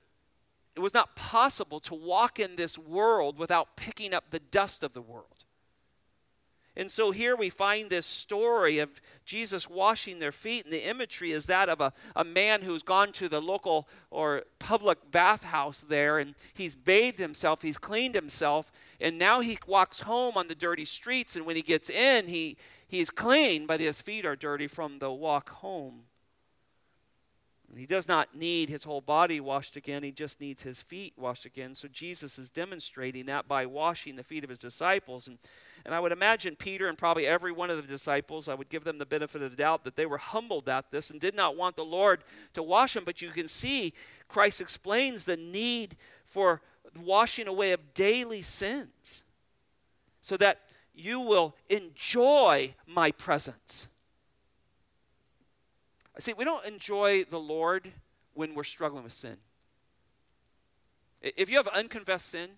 [0.75, 4.93] it was not possible to walk in this world without picking up the dust of
[4.93, 5.27] the world.
[6.75, 11.31] And so here we find this story of Jesus washing their feet, and the imagery
[11.31, 16.17] is that of a, a man who's gone to the local or public bathhouse there,
[16.17, 20.85] and he's bathed himself, he's cleaned himself, and now he walks home on the dirty
[20.85, 22.57] streets, and when he gets in, he,
[22.87, 26.05] he's clean, but his feet are dirty from the walk home.
[27.75, 31.45] He does not need his whole body washed again, he just needs his feet washed
[31.45, 31.75] again.
[31.75, 35.27] So Jesus is demonstrating that by washing the feet of his disciples.
[35.27, 35.37] And,
[35.85, 38.83] and I would imagine Peter and probably every one of the disciples, I would give
[38.83, 41.57] them the benefit of the doubt that they were humbled at this and did not
[41.57, 43.03] want the Lord to wash them.
[43.05, 43.93] But you can see
[44.27, 45.95] Christ explains the need
[46.25, 46.61] for
[47.01, 49.23] washing away of daily sins
[50.21, 50.59] so that
[50.93, 53.87] you will enjoy my presence.
[56.19, 57.91] See, we don't enjoy the Lord
[58.33, 59.37] when we're struggling with sin.
[61.21, 62.49] If you have unconfessed sin,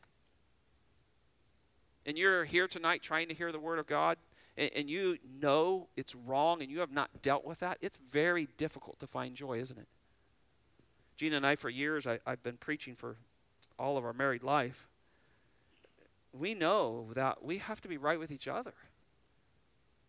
[2.05, 4.17] and you're here tonight trying to hear the Word of God,
[4.57, 8.47] and, and, you know it's wrong and you have not dealt with that, it's very
[8.57, 9.87] difficult to find joy, isn't it?
[11.17, 13.17] Gina and I, for years, I, I've been preaching for
[13.77, 14.87] all of our married life.
[16.31, 18.73] We know that we have to be right with each other.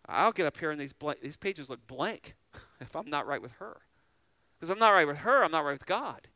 [0.09, 2.35] I'll get up here and these, these pages look blank
[2.81, 3.79] if I'm not right with her.
[4.59, 6.29] Because I'm not right with her, I'm not right with God.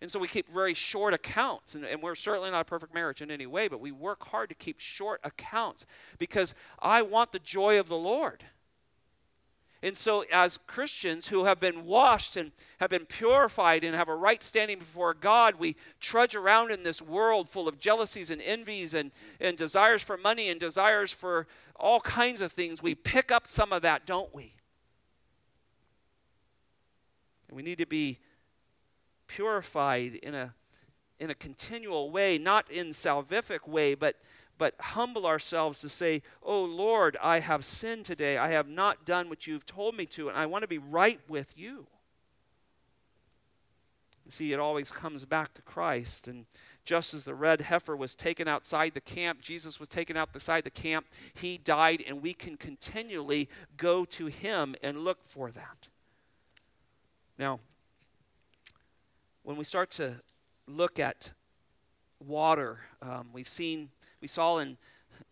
[0.00, 1.74] And so we keep very short accounts.
[1.74, 4.50] And, and, we're certainly not a perfect marriage in any way, but we work hard
[4.50, 5.86] to keep short accounts
[6.18, 8.44] because I want the joy of the Lord.
[9.82, 12.50] And so, as Christians who have been washed and
[12.80, 17.02] have been purified and have a right standing before God, we trudge around in this
[17.02, 21.46] world full of jealousies and envies and, and desires for money and desires for
[21.78, 22.82] all kinds of things.
[22.82, 24.54] We pick up some of that, don't we?
[27.48, 28.18] And we need to be
[29.26, 30.54] purified in a,
[31.18, 34.16] in a continual way, not in salvific way, but,
[34.58, 38.38] but humble ourselves to say, Oh Lord, I have sinned today.
[38.38, 41.20] I have not done what you've told me to, and I want to be right
[41.28, 41.86] with you.
[44.28, 46.26] See, it always comes back to Christ.
[46.26, 46.46] And
[46.86, 50.70] just as the red heifer was taken outside the camp, Jesus was taken outside the
[50.70, 51.06] camp.
[51.34, 55.88] He died, and we can continually go to him and look for that.
[57.38, 57.60] Now,
[59.42, 60.14] when we start to
[60.66, 61.32] look at
[62.24, 63.90] water, um, we've seen,
[64.22, 64.78] we saw in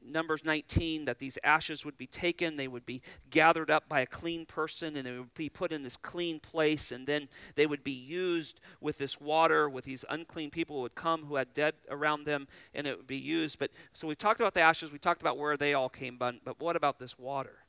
[0.05, 4.07] Numbers 19 that these ashes would be taken, they would be gathered up by a
[4.07, 7.83] clean person, and they would be put in this clean place, and then they would
[7.83, 11.75] be used with this water, with these unclean people who would come who had dead
[11.91, 13.59] around them, and it would be used.
[13.59, 16.37] But so we talked about the ashes, we talked about where they all came, but,
[16.45, 17.65] but what about this water?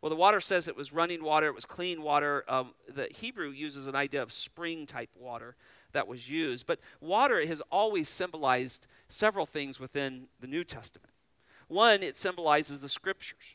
[0.00, 2.44] Well, the water says it was running water, it was clean water.
[2.46, 5.56] Um, the Hebrew uses an idea of spring type water
[5.92, 6.66] that was used.
[6.66, 11.12] But water has always symbolized several things within the New Testament.
[11.68, 13.54] One, it symbolizes the scriptures.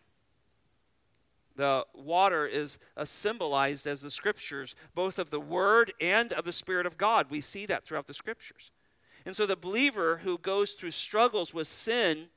[1.55, 6.51] The water is uh, symbolized as the scriptures, both of the Word and of the
[6.51, 7.27] Spirit of God.
[7.29, 8.71] We see that throughout the scriptures.
[9.25, 12.29] And so the believer who goes through struggles with sin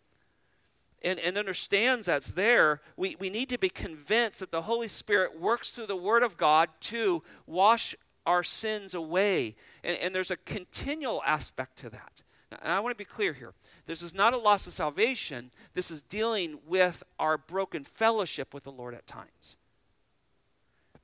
[1.02, 5.40] and, and understands that's there, we, we need to be convinced that the Holy Spirit
[5.40, 7.94] works through the Word of God to wash
[8.26, 9.56] our sins away.
[9.82, 12.22] And, and there's a continual aspect to that.
[12.50, 13.52] Now, I want to be clear here.
[13.86, 18.64] This is not a loss of salvation, this is dealing with our broken fellowship with
[18.64, 19.56] the Lord at times.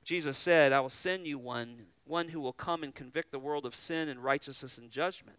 [0.03, 3.65] Jesus said, I will send you one, one who will come and convict the world
[3.65, 5.37] of sin and righteousness and judgment.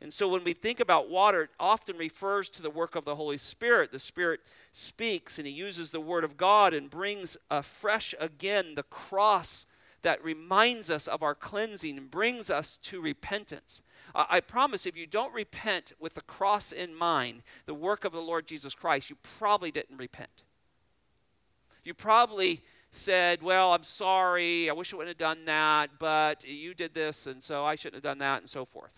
[0.00, 3.16] And so when we think about water, it often refers to the work of the
[3.16, 3.90] Holy Spirit.
[3.90, 4.40] The Spirit
[4.72, 9.66] speaks and He uses the Word of God and brings afresh again the cross
[10.02, 13.82] that reminds us of our cleansing and brings us to repentance.
[14.14, 18.20] I promise if you don't repent with the cross in mind, the work of the
[18.20, 20.44] Lord Jesus Christ, you probably didn't repent.
[21.84, 26.74] You probably said, Well, I'm sorry, I wish I wouldn't have done that, but you
[26.74, 28.94] did this, and so I shouldn't have done that, and so forth.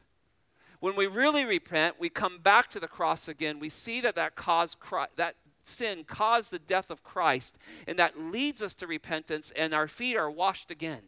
[0.80, 3.58] When we really repent, we come back to the cross again.
[3.58, 5.36] We see that that, caused Christ, that
[5.70, 10.16] sin caused the death of Christ, and that leads us to repentance, and our feet
[10.16, 11.02] are washed again.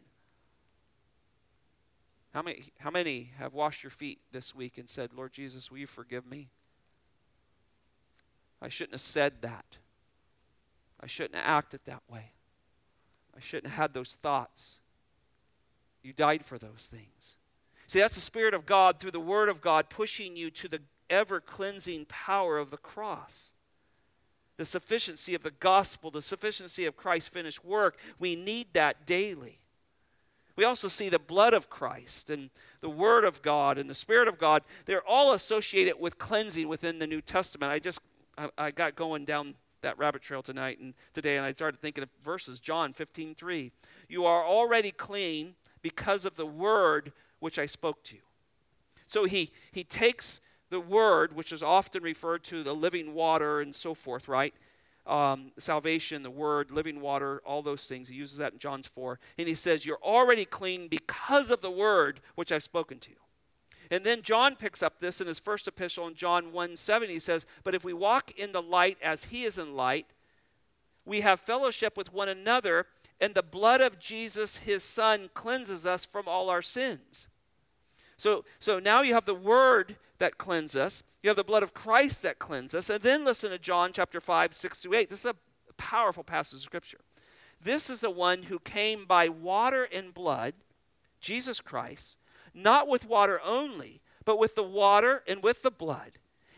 [2.33, 5.77] How many, how many have washed your feet this week and said, Lord Jesus, will
[5.77, 6.49] you forgive me?
[8.59, 9.77] I shouldn't have said that.
[10.99, 12.31] I shouldn't have acted that way.
[13.35, 14.79] I shouldn't have had those thoughts.
[16.01, 17.35] You died for those things.
[17.87, 20.81] See, that's the Spirit of God through the Word of God pushing you to the
[21.09, 23.52] ever cleansing power of the cross.
[24.57, 27.99] The sufficiency of the gospel, the sufficiency of Christ's finished work.
[28.19, 29.59] We need that daily.
[30.55, 32.51] We also see the blood of Christ and
[32.81, 34.61] the Word of God and the Spirit of God.
[34.85, 37.71] They're all associated with cleansing within the New Testament.
[37.71, 38.01] I just
[38.37, 42.03] I, I got going down that rabbit trail tonight and today, and I started thinking
[42.03, 42.59] of verses.
[42.59, 43.71] John 15, 3.
[44.09, 48.21] You are already clean because of the word which I spoke to you.
[49.07, 50.39] So he, he takes
[50.73, 54.55] the word, which is often referred to the living water and so forth, right?
[55.05, 58.07] Um, salvation, the word, living water, all those things.
[58.07, 59.19] He uses that in John's 4.
[59.37, 63.17] And he says, You're already clean because of the word which I've spoken to you.
[63.91, 67.07] And then John picks up this in his first epistle in John 1 7.
[67.07, 70.07] He says, But if we walk in the light as he is in light,
[71.05, 72.87] we have fellowship with one another,
[73.21, 77.27] and the blood of Jesus, his son, cleanses us from all our sins.
[78.17, 81.73] So, so now you have the word that cleanses us, you have the blood of
[81.73, 85.09] Christ that cleanses us, and then listen to John chapter 5, 6 through 8.
[85.09, 86.99] This is a powerful passage of scripture.
[87.61, 90.53] This is the one who came by water and blood,
[91.21, 92.17] Jesus Christ,
[92.53, 96.11] not with water only, but with the water and with the blood.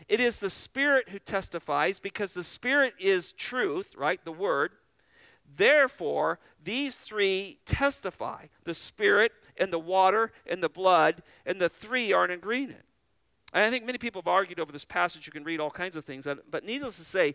[0.08, 4.24] It is the Spirit who testifies because the Spirit is truth, right?
[4.24, 4.72] The Word.
[5.56, 12.12] Therefore, these three testify the Spirit and the water and the blood, and the three
[12.12, 12.84] are in agreement.
[13.52, 15.26] And I think many people have argued over this passage.
[15.26, 16.26] You can read all kinds of things.
[16.50, 17.34] But needless to say,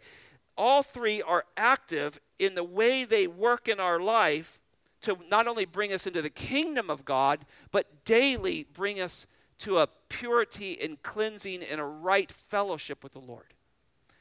[0.58, 4.60] all three are active in the way they work in our life
[5.02, 9.26] to not only bring us into the kingdom of God, but daily bring us
[9.60, 13.54] to a purity and cleansing and a right fellowship with the Lord.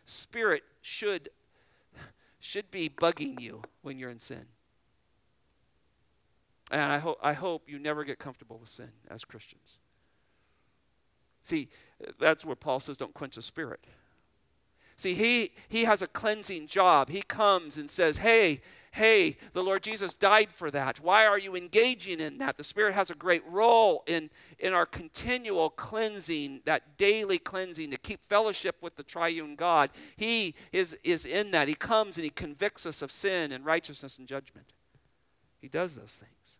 [0.06, 1.28] Spirit should,
[2.38, 4.46] should be bugging you when you're in sin.
[6.70, 9.78] And I, ho- I hope you never get comfortable with sin as Christians.
[11.42, 11.68] See,
[12.18, 13.80] that's where Paul says, don't quench the spirit.
[14.96, 17.08] See, he, he has a cleansing job.
[17.08, 18.60] He comes and says, hey,
[18.92, 21.00] hey, the Lord Jesus died for that.
[21.00, 22.56] Why are you engaging in that?
[22.56, 27.96] The Spirit has a great role in, in our continual cleansing, that daily cleansing to
[27.96, 29.90] keep fellowship with the triune God.
[30.16, 31.68] He is, is in that.
[31.68, 34.66] He comes and He convicts us of sin and righteousness and judgment.
[35.60, 36.58] He does those things.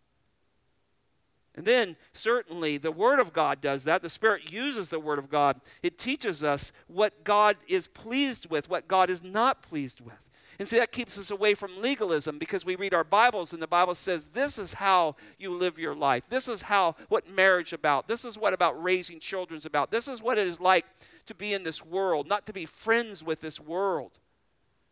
[1.55, 4.01] And then, certainly, the Word of God does that.
[4.01, 5.59] The Spirit uses the Word of God.
[5.83, 10.19] It teaches us what God is pleased with, what God is not pleased with.
[10.59, 13.67] And see, that keeps us away from legalism because we read our Bibles and the
[13.67, 16.29] Bible says this is how you live your life.
[16.29, 18.07] This is how what marriage about.
[18.07, 19.89] This is what about raising children's about.
[19.89, 20.85] This is what it is like
[21.25, 24.19] to be in this world, not to be friends with this world.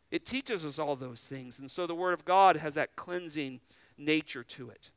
[0.09, 1.59] It teaches us all those things.
[1.59, 3.59] And so the Word of God has that cleansing
[3.95, 4.89] nature to it.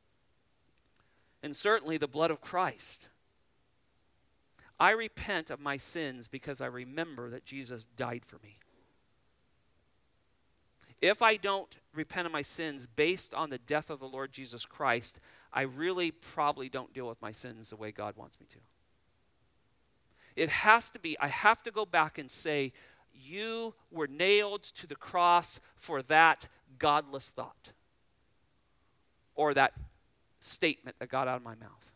[1.43, 3.09] And certainly the blood of Christ.
[4.79, 8.57] I repent of my sins because I remember that Jesus died for me.
[11.01, 14.65] If I don't repent of my sins based on the death of the Lord Jesus
[14.65, 15.19] Christ,
[15.51, 18.59] I really probably don't deal with my sins the way God wants me to.
[20.35, 22.71] It has to be, I have to go back and say,
[23.13, 26.47] You were nailed to the cross for that
[26.79, 27.73] godless thought
[29.35, 29.73] or that
[30.43, 31.91] statement that got out of my mouth.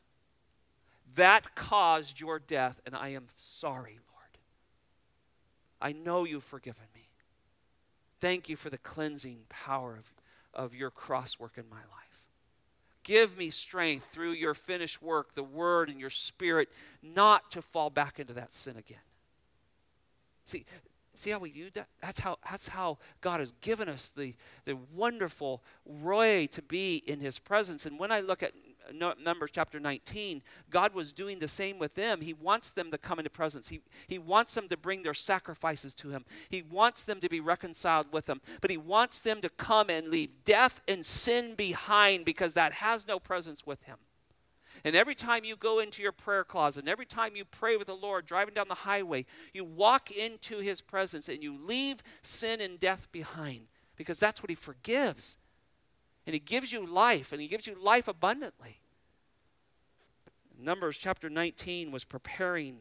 [1.16, 4.38] That caused your death, and I am sorry, Lord.
[5.82, 7.10] I know you've forgiven me.
[8.20, 10.14] Thank you for the cleansing power of,
[10.54, 12.26] of your cross work in my life.
[13.04, 16.70] Give me strength through your finished work, the word and your spirit,
[17.02, 18.98] not to fall back into that sin again.
[20.46, 20.66] See,
[21.18, 21.88] see how we do that?
[22.02, 27.20] That's how, that's how God has given us the, the wonderful way to be in
[27.20, 27.86] his presence.
[27.86, 28.54] And when I look at
[28.94, 32.22] Numbers chapter 19, God was doing the same with them.
[32.22, 33.70] He wants them to come into presence.
[33.70, 36.26] He, he wants them to bring their sacrifices to Him.
[36.50, 38.42] He wants them to be reconciled with Him.
[38.62, 43.08] But He wants them to come and leave death and sin behind because that has
[43.08, 43.98] no presence with Him.
[44.84, 47.88] And every time you go into your prayer closet, and every time you pray with
[47.88, 52.62] the Lord driving down the highway, you walk into His presence and you leave sin
[52.62, 55.38] and death behind because that's what He forgives
[56.28, 58.82] and He gives you life, and He gives you life abundantly.
[60.60, 62.80] Numbers chapter 19 was preparing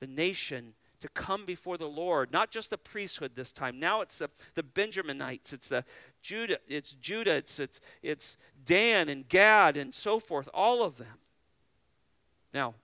[0.00, 3.80] the nation to come before the Lord, not just the priesthood this time.
[3.80, 5.84] Now it's the, the Benjaminites, it's the
[6.22, 11.18] Judah, it's Judah, it's, it's, it's Dan and Gad and so forth, all of them.
[12.52, 12.74] Now,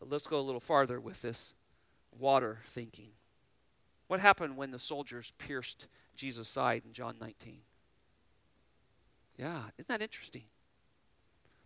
[0.00, 1.54] let's go a little farther with this
[2.18, 3.10] water thinking.
[4.08, 7.60] What happened when the soldiers pierced Jesus' side in John 19?
[9.36, 10.44] Yeah, isn't that interesting?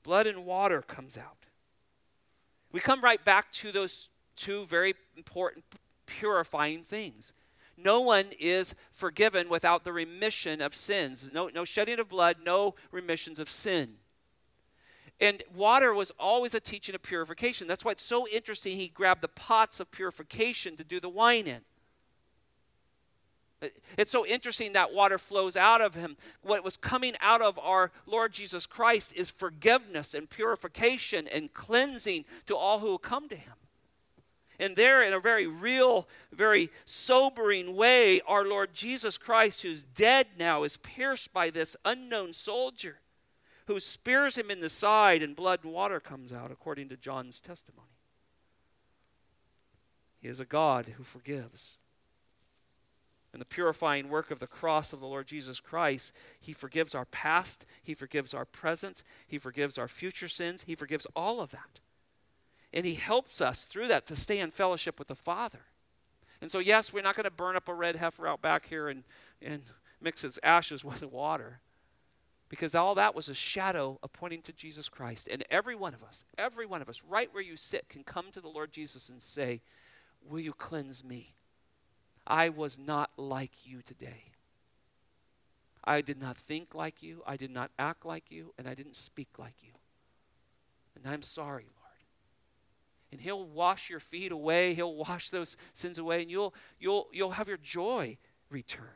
[0.03, 1.47] Blood and water comes out.
[2.71, 5.65] We come right back to those two very important
[6.07, 7.33] purifying things.
[7.77, 11.31] No one is forgiven without the remission of sins.
[11.33, 13.95] No, no shedding of blood, no remissions of sin.
[15.21, 17.67] And water was always a teaching of purification.
[17.69, 21.47] That's why it's so interesting he grabbed the pots of purification to do the wine
[21.47, 21.61] in.
[23.97, 26.17] It's so interesting that water flows out of him.
[26.43, 32.25] What was coming out of our Lord Jesus Christ is forgiveness and purification and cleansing
[32.47, 33.55] to all who will come to him.
[34.63, 40.29] And there, in a very real, very sobering way, our Lord Jesus Christ, who's dead
[40.39, 43.01] now, is pierced by this unknown soldier
[43.67, 47.41] who spears him in the side, and blood and water comes out, according to John's
[47.41, 47.89] testimony.
[50.21, 51.79] He is a God who forgives.
[53.33, 57.07] In the purifying work of the cross of the Lord Jesus Christ, He forgives our
[57.07, 61.81] past, He forgives our present, He forgives our future sins, He forgives all of that.
[62.73, 65.61] And He helps us through that to stay in fellowship with the Father.
[66.41, 68.89] And so, yes, we're not going to burn up a red heifer out back here
[68.89, 69.05] and,
[69.41, 69.63] and
[70.01, 71.61] mix its ashes with water
[72.49, 75.27] because all that was a shadow of pointing to Jesus Christ.
[75.27, 78.27] And every one of us, every one of us, right where you sit, can come
[78.33, 79.63] to the Lord Jesus and say,
[80.29, 81.35] Will you cleanse me?
[82.27, 84.33] I was not like you today.
[85.83, 88.97] I did not think like you, I did not act like you, and I didn't
[88.97, 89.73] speak like you.
[90.95, 91.82] And I'm sorry, Lord.
[93.13, 97.33] And he'll wash your feet away, he'll wash those sins away, and you'll you'll you'll
[97.33, 98.17] have your joy
[98.49, 98.89] returned.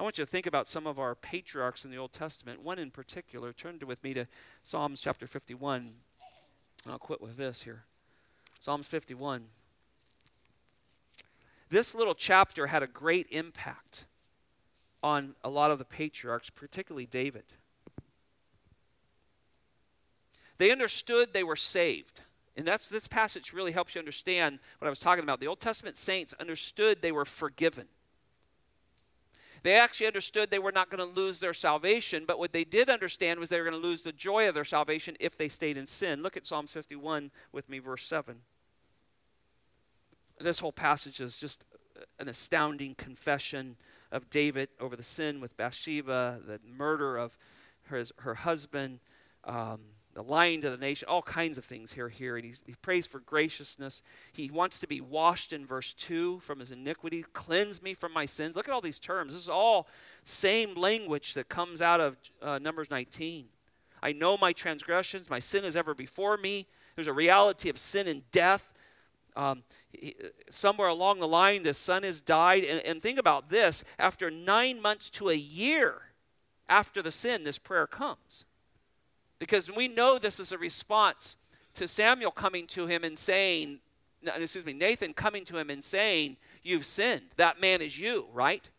[0.00, 2.60] I want you to think about some of our patriarchs in the Old Testament.
[2.60, 4.26] One in particular, turn to, with me to
[4.64, 5.92] Psalms chapter 51.
[6.88, 7.84] I'll quit with this here.
[8.58, 9.44] Psalms 51.
[11.68, 14.06] This little chapter had a great impact
[15.02, 17.44] on a lot of the patriarchs, particularly David.
[20.58, 22.22] They understood they were saved.
[22.56, 25.40] And that's this passage really helps you understand what I was talking about.
[25.40, 27.86] The Old Testament saints understood they were forgiven.
[29.62, 32.90] They actually understood they were not going to lose their salvation, but what they did
[32.90, 35.78] understand was they were going to lose the joy of their salvation if they stayed
[35.78, 36.22] in sin.
[36.22, 38.40] Look at Psalms 51 with me, verse 7.
[40.40, 41.64] This whole passage is just
[42.18, 43.76] an astounding confession
[44.10, 47.38] of David over the sin with Bathsheba, the murder of
[47.84, 48.98] her, her husband.
[49.44, 49.80] Um,
[50.14, 52.08] the lying to the nation, all kinds of things here.
[52.08, 54.02] Here, and he prays for graciousness.
[54.32, 57.24] He wants to be washed in verse two from his iniquity.
[57.32, 58.54] Cleanse me from my sins.
[58.54, 59.32] Look at all these terms.
[59.32, 59.88] This is all
[60.22, 63.46] same language that comes out of uh, Numbers 19.
[64.02, 65.30] I know my transgressions.
[65.30, 66.66] My sin is ever before me.
[66.94, 68.68] There's a reality of sin and death.
[69.34, 70.14] Um, he,
[70.50, 72.64] somewhere along the line, the son has died.
[72.64, 76.02] And, and think about this: after nine months to a year
[76.68, 78.44] after the sin, this prayer comes.
[79.42, 81.36] Because we know this is a response
[81.74, 83.80] to Samuel coming to him and saying,
[84.24, 87.24] uh, excuse me, Nathan coming to him and saying, You've sinned.
[87.38, 88.70] That man is you, right?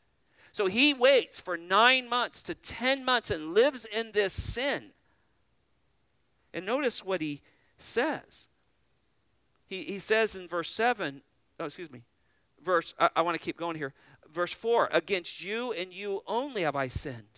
[0.54, 4.92] So he waits for nine months to 10 months and lives in this sin.
[6.54, 7.42] And notice what he
[7.78, 8.48] says.
[9.68, 11.22] He, he says in verse 7,
[11.60, 12.04] oh, excuse me,
[12.64, 13.94] verse, I, I want to keep going here.
[14.32, 17.33] Verse 4 Against you and you only have I sinned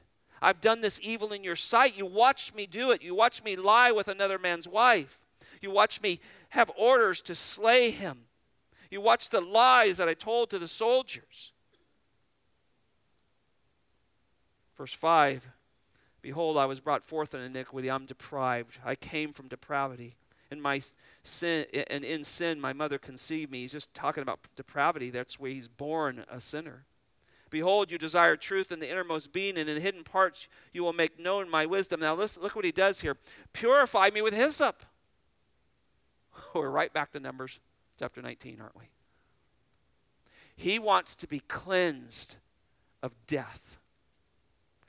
[0.45, 1.97] I've done this evil in your sight.
[1.97, 3.01] You watched me do it.
[3.01, 5.21] You watched me lie with another man's wife.
[5.59, 6.19] You watched me
[6.49, 8.25] have orders to slay him.
[8.91, 11.51] You watched the lies that I told to the soldiers.
[14.77, 15.47] Verse 5
[16.21, 17.89] Behold, I was brought forth in iniquity.
[17.89, 18.77] I'm deprived.
[18.85, 20.15] I came from depravity.
[20.51, 20.79] In my
[21.23, 23.61] sin, and in sin, my mother conceived me.
[23.61, 25.09] He's just talking about depravity.
[25.09, 26.85] That's where he's born a sinner.
[27.55, 31.17] Behold, you desire truth in the innermost being, and in hidden parts you will make
[31.17, 32.01] known my wisdom.
[32.01, 33.15] Now, listen, look what he does here.
[33.53, 34.83] Purify me with hyssop.
[36.53, 37.61] We're right back to Numbers
[37.97, 38.89] chapter 19, aren't we?
[40.53, 42.35] He wants to be cleansed
[43.01, 43.79] of death.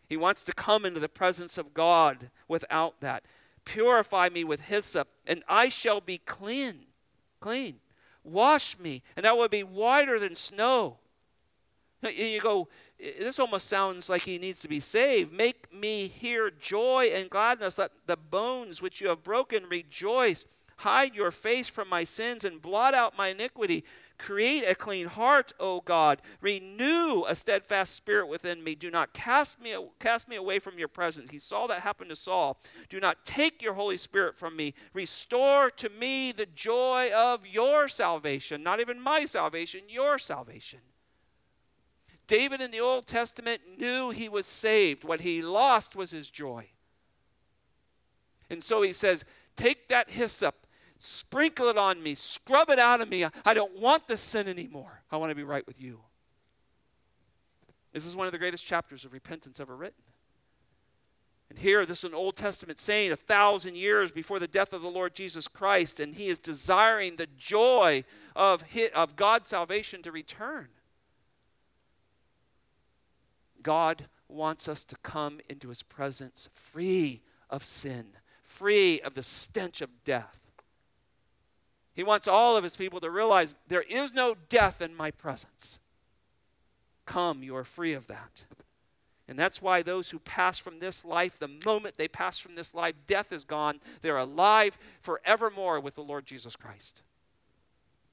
[0.08, 3.22] He wants to come into the presence of God without that.
[3.64, 6.86] Purify me with hyssop, and I shall be clean.
[7.38, 7.76] Clean.
[8.24, 10.98] Wash me, and I will be whiter than snow.
[12.02, 12.68] You go,
[12.98, 15.32] this almost sounds like he needs to be saved.
[15.32, 17.78] Make me hear joy and gladness.
[17.78, 20.46] Let the bones which you have broken rejoice.
[20.78, 23.82] Hide your face from my sins and blot out my iniquity.
[24.18, 26.20] Create a clean heart, O God.
[26.40, 28.74] Renew a steadfast spirit within me.
[28.74, 31.30] Do not cast me, cast me away from your presence.
[31.30, 32.58] He saw that happen to Saul.
[32.88, 34.74] Do not take your Holy Spirit from me.
[34.92, 38.62] Restore to me the joy of your salvation.
[38.62, 40.80] Not even my salvation, your salvation.
[42.26, 45.04] David in the Old Testament knew he was saved.
[45.04, 46.70] What he lost was his joy.
[48.50, 49.24] And so he says,
[49.56, 50.66] Take that hyssop,
[50.98, 53.24] sprinkle it on me, scrub it out of me.
[53.44, 55.02] I don't want the sin anymore.
[55.10, 56.00] I want to be right with you.
[57.92, 60.02] This is one of the greatest chapters of repentance ever written.
[61.48, 64.82] And here, this is an Old Testament saying a thousand years before the death of
[64.82, 68.04] the Lord Jesus Christ, and he is desiring the joy
[68.34, 70.68] of, his, of God's salvation to return.
[73.66, 78.06] God wants us to come into his presence free of sin,
[78.44, 80.40] free of the stench of death.
[81.92, 85.80] He wants all of his people to realize there is no death in my presence.
[87.06, 88.44] Come, you are free of that.
[89.26, 92.72] And that's why those who pass from this life, the moment they pass from this
[92.72, 93.80] life, death is gone.
[94.00, 97.02] They're alive forevermore with the Lord Jesus Christ.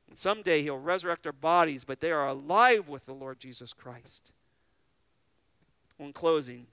[0.10, 4.32] And someday he'll resurrect their bodies, but they are alive with the Lord Jesus Christ.
[5.98, 6.68] Well, in closing,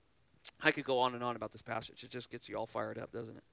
[0.63, 2.05] I could go on and on about this passage.
[2.05, 3.45] It just gets you all fired up, doesn't it?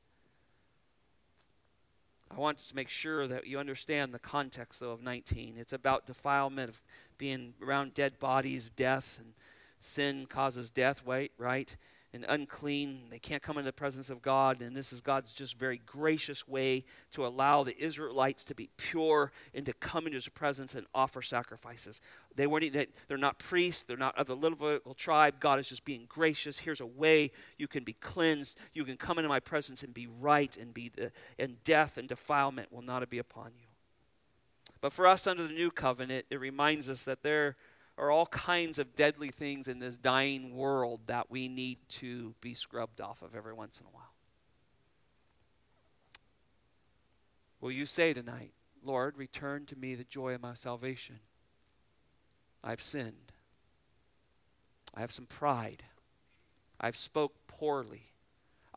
[2.30, 5.55] I want to make sure that you understand the context, though, of 19.
[5.57, 6.82] It's about defilement of
[7.18, 9.34] being around dead bodies, death, and
[9.80, 11.32] sin causes death, right?
[11.38, 11.76] right?
[12.13, 14.61] And unclean, they can't come into the presence of God.
[14.61, 19.31] And this is God's just very gracious way to allow the Israelites to be pure
[19.53, 22.01] and to come into His presence and offer sacrifices.
[22.35, 22.75] They weren't.
[23.07, 23.83] They're not priests.
[23.83, 25.35] They're not of the Levitical tribe.
[25.39, 26.59] God is just being gracious.
[26.59, 28.57] Here's a way you can be cleansed.
[28.73, 32.07] You can come into my presence and be right, and be the, and death and
[32.07, 33.67] defilement will not be upon you.
[34.79, 37.55] But for us under the new covenant, it reminds us that there
[37.97, 42.53] are all kinds of deadly things in this dying world that we need to be
[42.53, 44.13] scrubbed off of every once in a while.
[47.59, 48.51] Will you say tonight,
[48.83, 51.19] Lord, return to me the joy of my salvation?
[52.63, 53.31] I've sinned.
[54.93, 55.83] I have some pride.
[56.79, 58.03] I've spoke poorly.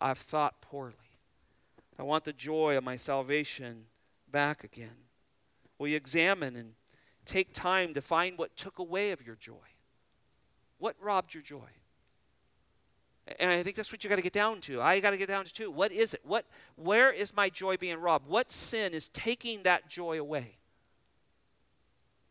[0.00, 0.94] I've thought poorly.
[1.98, 3.84] I want the joy of my salvation
[4.30, 5.08] back again.
[5.78, 6.72] Will you examine and
[7.30, 9.54] take time to find what took away of your joy.
[10.78, 11.68] What robbed your joy?
[13.38, 14.82] And I think that's what you got to get down to.
[14.82, 15.70] I got to get down to too.
[15.70, 16.20] What is it?
[16.24, 18.26] What where is my joy being robbed?
[18.26, 20.58] What sin is taking that joy away?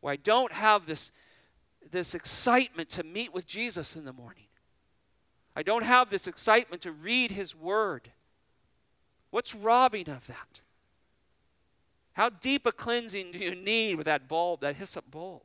[0.01, 1.11] Where I don't have this
[1.91, 4.47] this excitement to meet with Jesus in the morning.
[5.55, 8.11] I don't have this excitement to read his word.
[9.29, 10.61] What's robbing of that?
[12.19, 15.43] How deep a cleansing do you need with that bulb, that hyssop bulb?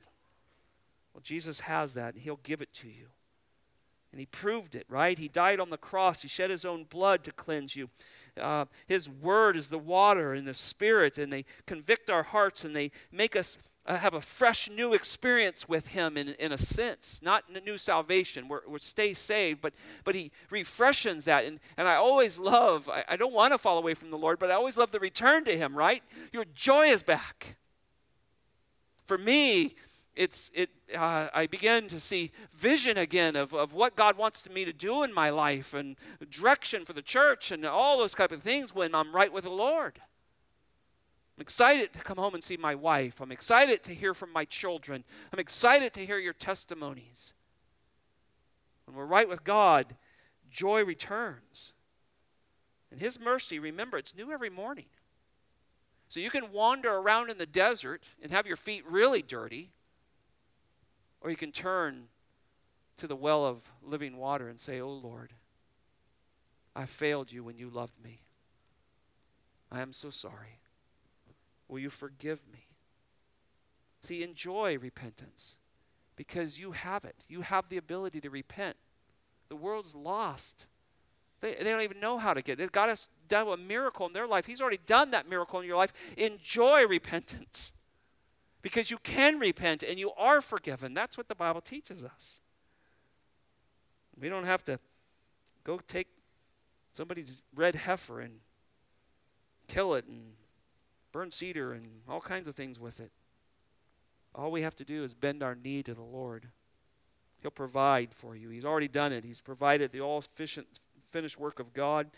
[1.13, 3.07] Well, Jesus has that, and He'll give it to you.
[4.11, 5.17] And He proved it, right?
[5.17, 7.91] He died on the cross, He shed His own blood to cleanse you.
[8.37, 12.75] Uh, his Word is the water and the Spirit, and they convict our hearts and
[12.75, 13.57] they make us
[13.87, 17.77] uh, have a fresh new experience with him in, in a sense not a new
[17.79, 19.75] salvation we're, we're stay saved but
[20.05, 21.45] but he refreshes that.
[21.45, 24.39] And, and i always love I, I don't want to fall away from the lord
[24.39, 26.03] but i always love the return to him right?
[26.33, 27.57] Your joy is back.
[29.07, 29.75] For me
[30.17, 34.65] it's it uh, i begin to see vision again of, of what god wants me
[34.65, 35.97] to do in my life and
[36.31, 39.51] direction for the church and all those type of things when i'm right with the
[39.51, 39.99] lord
[41.37, 43.21] I'm excited to come home and see my wife.
[43.21, 45.03] I'm excited to hear from my children.
[45.33, 47.35] I'm excited to hear your testimonies.
[48.85, 49.97] When we're right with God,
[50.51, 51.73] joy returns.
[52.93, 54.87] And His mercy, remember, it's new every morning.
[56.09, 59.73] So you can wander around in the desert and have your feet really dirty,
[61.21, 62.05] or you can turn
[62.99, 65.33] to the well of living water and say, Oh Lord,
[66.77, 68.21] I failed you when you loved me.
[69.73, 70.61] I am so sorry.
[71.69, 72.67] Will you forgive me?
[74.01, 75.59] See, enjoy repentance
[76.17, 77.25] because you have it.
[77.29, 78.77] You have the ability to repent.
[79.49, 80.67] The world's lost.
[81.41, 82.73] They, they don't even know how to get it.
[82.73, 84.47] God has done a miracle in their life.
[84.47, 85.93] He's already done that miracle in your life.
[86.17, 87.73] Enjoy repentance
[88.63, 90.95] because you can repent and you are forgiven.
[90.95, 92.41] That's what the Bible teaches us.
[94.21, 94.79] We don't have to
[95.65, 96.09] go take
[96.93, 98.35] somebody's red heifer and
[99.67, 100.33] kill it and
[101.15, 103.13] burn cedar and all kinds of things with it.
[104.35, 106.49] All we have to do is bend our knee to the Lord.
[107.41, 108.49] He'll provide for you.
[108.49, 109.25] He's already done it.
[109.25, 110.25] He's provided the all
[111.07, 112.11] finished work of God,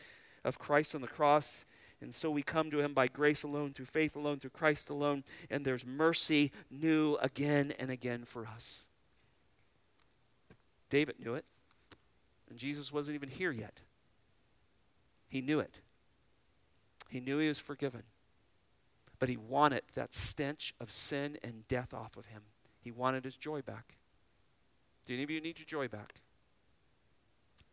[0.45, 1.67] of Christ on the cross.
[2.01, 5.25] And so we come to him by grace alone, through faith alone, through Christ alone.
[5.51, 8.87] And there's mercy new again and again for us.
[10.89, 11.45] David knew it.
[12.49, 13.83] And Jesus wasn't even here yet.
[15.29, 15.81] He knew it.
[17.11, 18.05] He knew he was forgiven.
[19.19, 22.43] But he wanted that stench of sin and death off of him.
[22.81, 23.97] He wanted his joy back.
[25.07, 26.14] Do any of you need your joy back?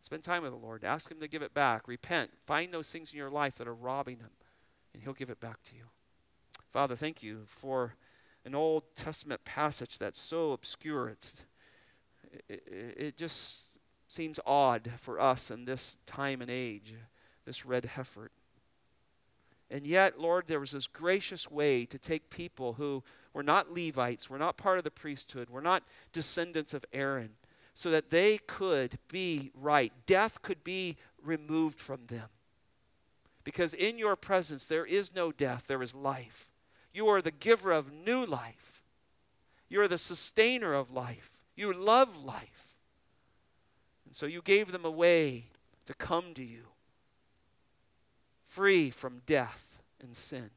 [0.01, 0.83] Spend time with the Lord.
[0.83, 1.87] Ask him to give it back.
[1.87, 2.31] Repent.
[2.45, 4.31] Find those things in your life that are robbing him,
[4.93, 5.85] and he'll give it back to you.
[6.71, 7.95] Father, thank you for
[8.45, 11.09] an Old Testament passage that's so obscure.
[11.09, 11.43] It's,
[12.49, 12.63] it,
[12.97, 13.77] it just
[14.07, 16.93] seems odd for us in this time and age,
[17.45, 18.31] this red heifer.
[19.71, 23.03] And yet, Lord, there was this gracious way to take people who
[23.33, 27.31] were not Levites, were not part of the priesthood, were not descendants of Aaron,
[27.73, 29.91] so that they could be right.
[30.05, 32.29] Death could be removed from them.
[33.43, 36.51] Because in your presence there is no death, there is life.
[36.93, 38.83] You are the giver of new life.
[39.69, 41.39] You are the sustainer of life.
[41.55, 42.75] You love life.
[44.05, 45.45] And so you gave them a way
[45.87, 46.65] to come to you,
[48.53, 50.51] free from death and sin.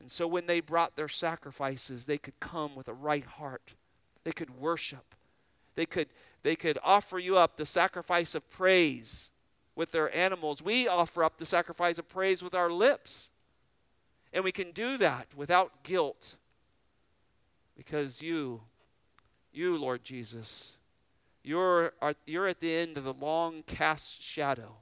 [0.00, 3.74] And so when they brought their sacrifices, they could come with a right heart.
[4.22, 5.14] They could worship.
[5.74, 6.08] They could,
[6.44, 9.32] they could offer you up the sacrifice of praise
[9.74, 10.62] with their animals.
[10.62, 13.30] We offer up the sacrifice of praise with our lips.
[14.32, 16.36] And we can do that without guilt
[17.76, 18.62] because you,
[19.52, 20.76] you, Lord Jesus,
[21.42, 24.76] you're, are, you're at the end of the long cast shadow.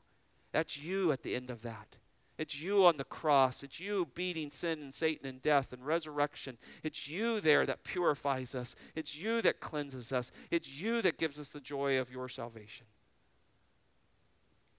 [0.55, 1.97] That's you at the end of that.
[2.39, 3.65] It's you on the cross.
[3.65, 6.59] It's you beating sin and Satan and death and resurrection.
[6.85, 8.77] It's you there that purifies us.
[8.95, 10.31] It's you that cleanses us.
[10.53, 12.87] It's you that gives us the joy of your salvation.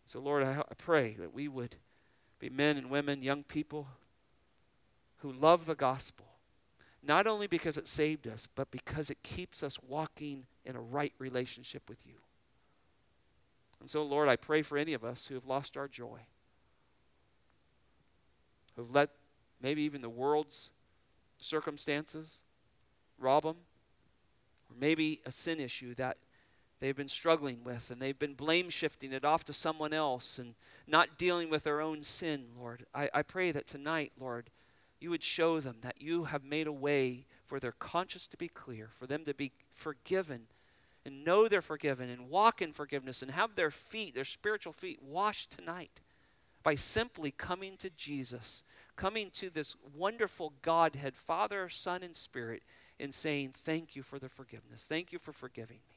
[0.06, 1.76] So, Lord, I, pray that we would
[2.40, 3.88] be men and women, young people
[5.18, 6.28] who love the gospel,
[7.04, 11.14] not only because it saved us, but because it keeps us walking in a right
[11.20, 12.25] relationship with you.
[13.86, 16.22] And so, Lord, I pray for any of us who have lost our joy
[18.76, 19.12] who've let
[19.62, 20.72] maybe even the world's
[21.38, 22.40] circumstances
[23.20, 23.58] rob them,
[24.72, 26.18] or maybe a sin issue that
[26.80, 30.56] they've been struggling with and they've been blame shifting it off to someone else and
[30.88, 32.88] not dealing with their own sin, Lord.
[32.92, 34.50] I, I pray that tonight, Lord,
[35.00, 38.48] you would show them that you have made a way for their conscience to be
[38.48, 40.48] clear, for them to be forgiven
[41.06, 45.02] and know they're forgiven and walk in forgiveness and have their feet, their spiritual feet,
[45.02, 46.02] washed tonight
[46.64, 48.64] by simply coming to Jesus,
[48.96, 52.64] coming to this wonderful Godhead, Father, Son, and Spirit,
[53.00, 54.86] and saying, Thank you for the forgiveness.
[54.88, 55.96] Thank you for forgiving me.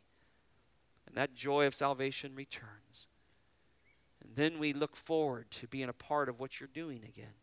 [1.07, 3.07] And that joy of salvation returns.
[4.23, 7.35] And then we look forward to being a part of what you're doing again.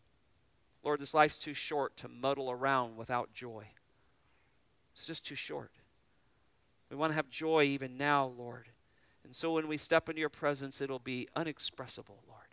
[0.83, 3.65] Lord, this life's too short to muddle around without joy.
[4.93, 5.71] It's just too short.
[6.89, 8.69] We want to have joy even now, Lord.
[9.23, 12.45] And so when we step into your presence, it'll be unexpressible, Lord.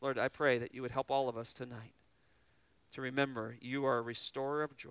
[0.00, 1.94] Lord, I pray that you would help all of us tonight
[2.92, 4.90] to remember you are a restorer of joy.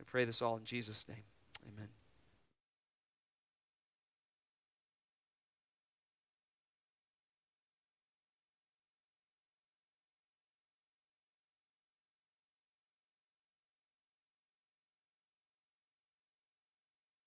[0.00, 1.24] I pray this all in Jesus' name.
[1.66, 1.88] Amen.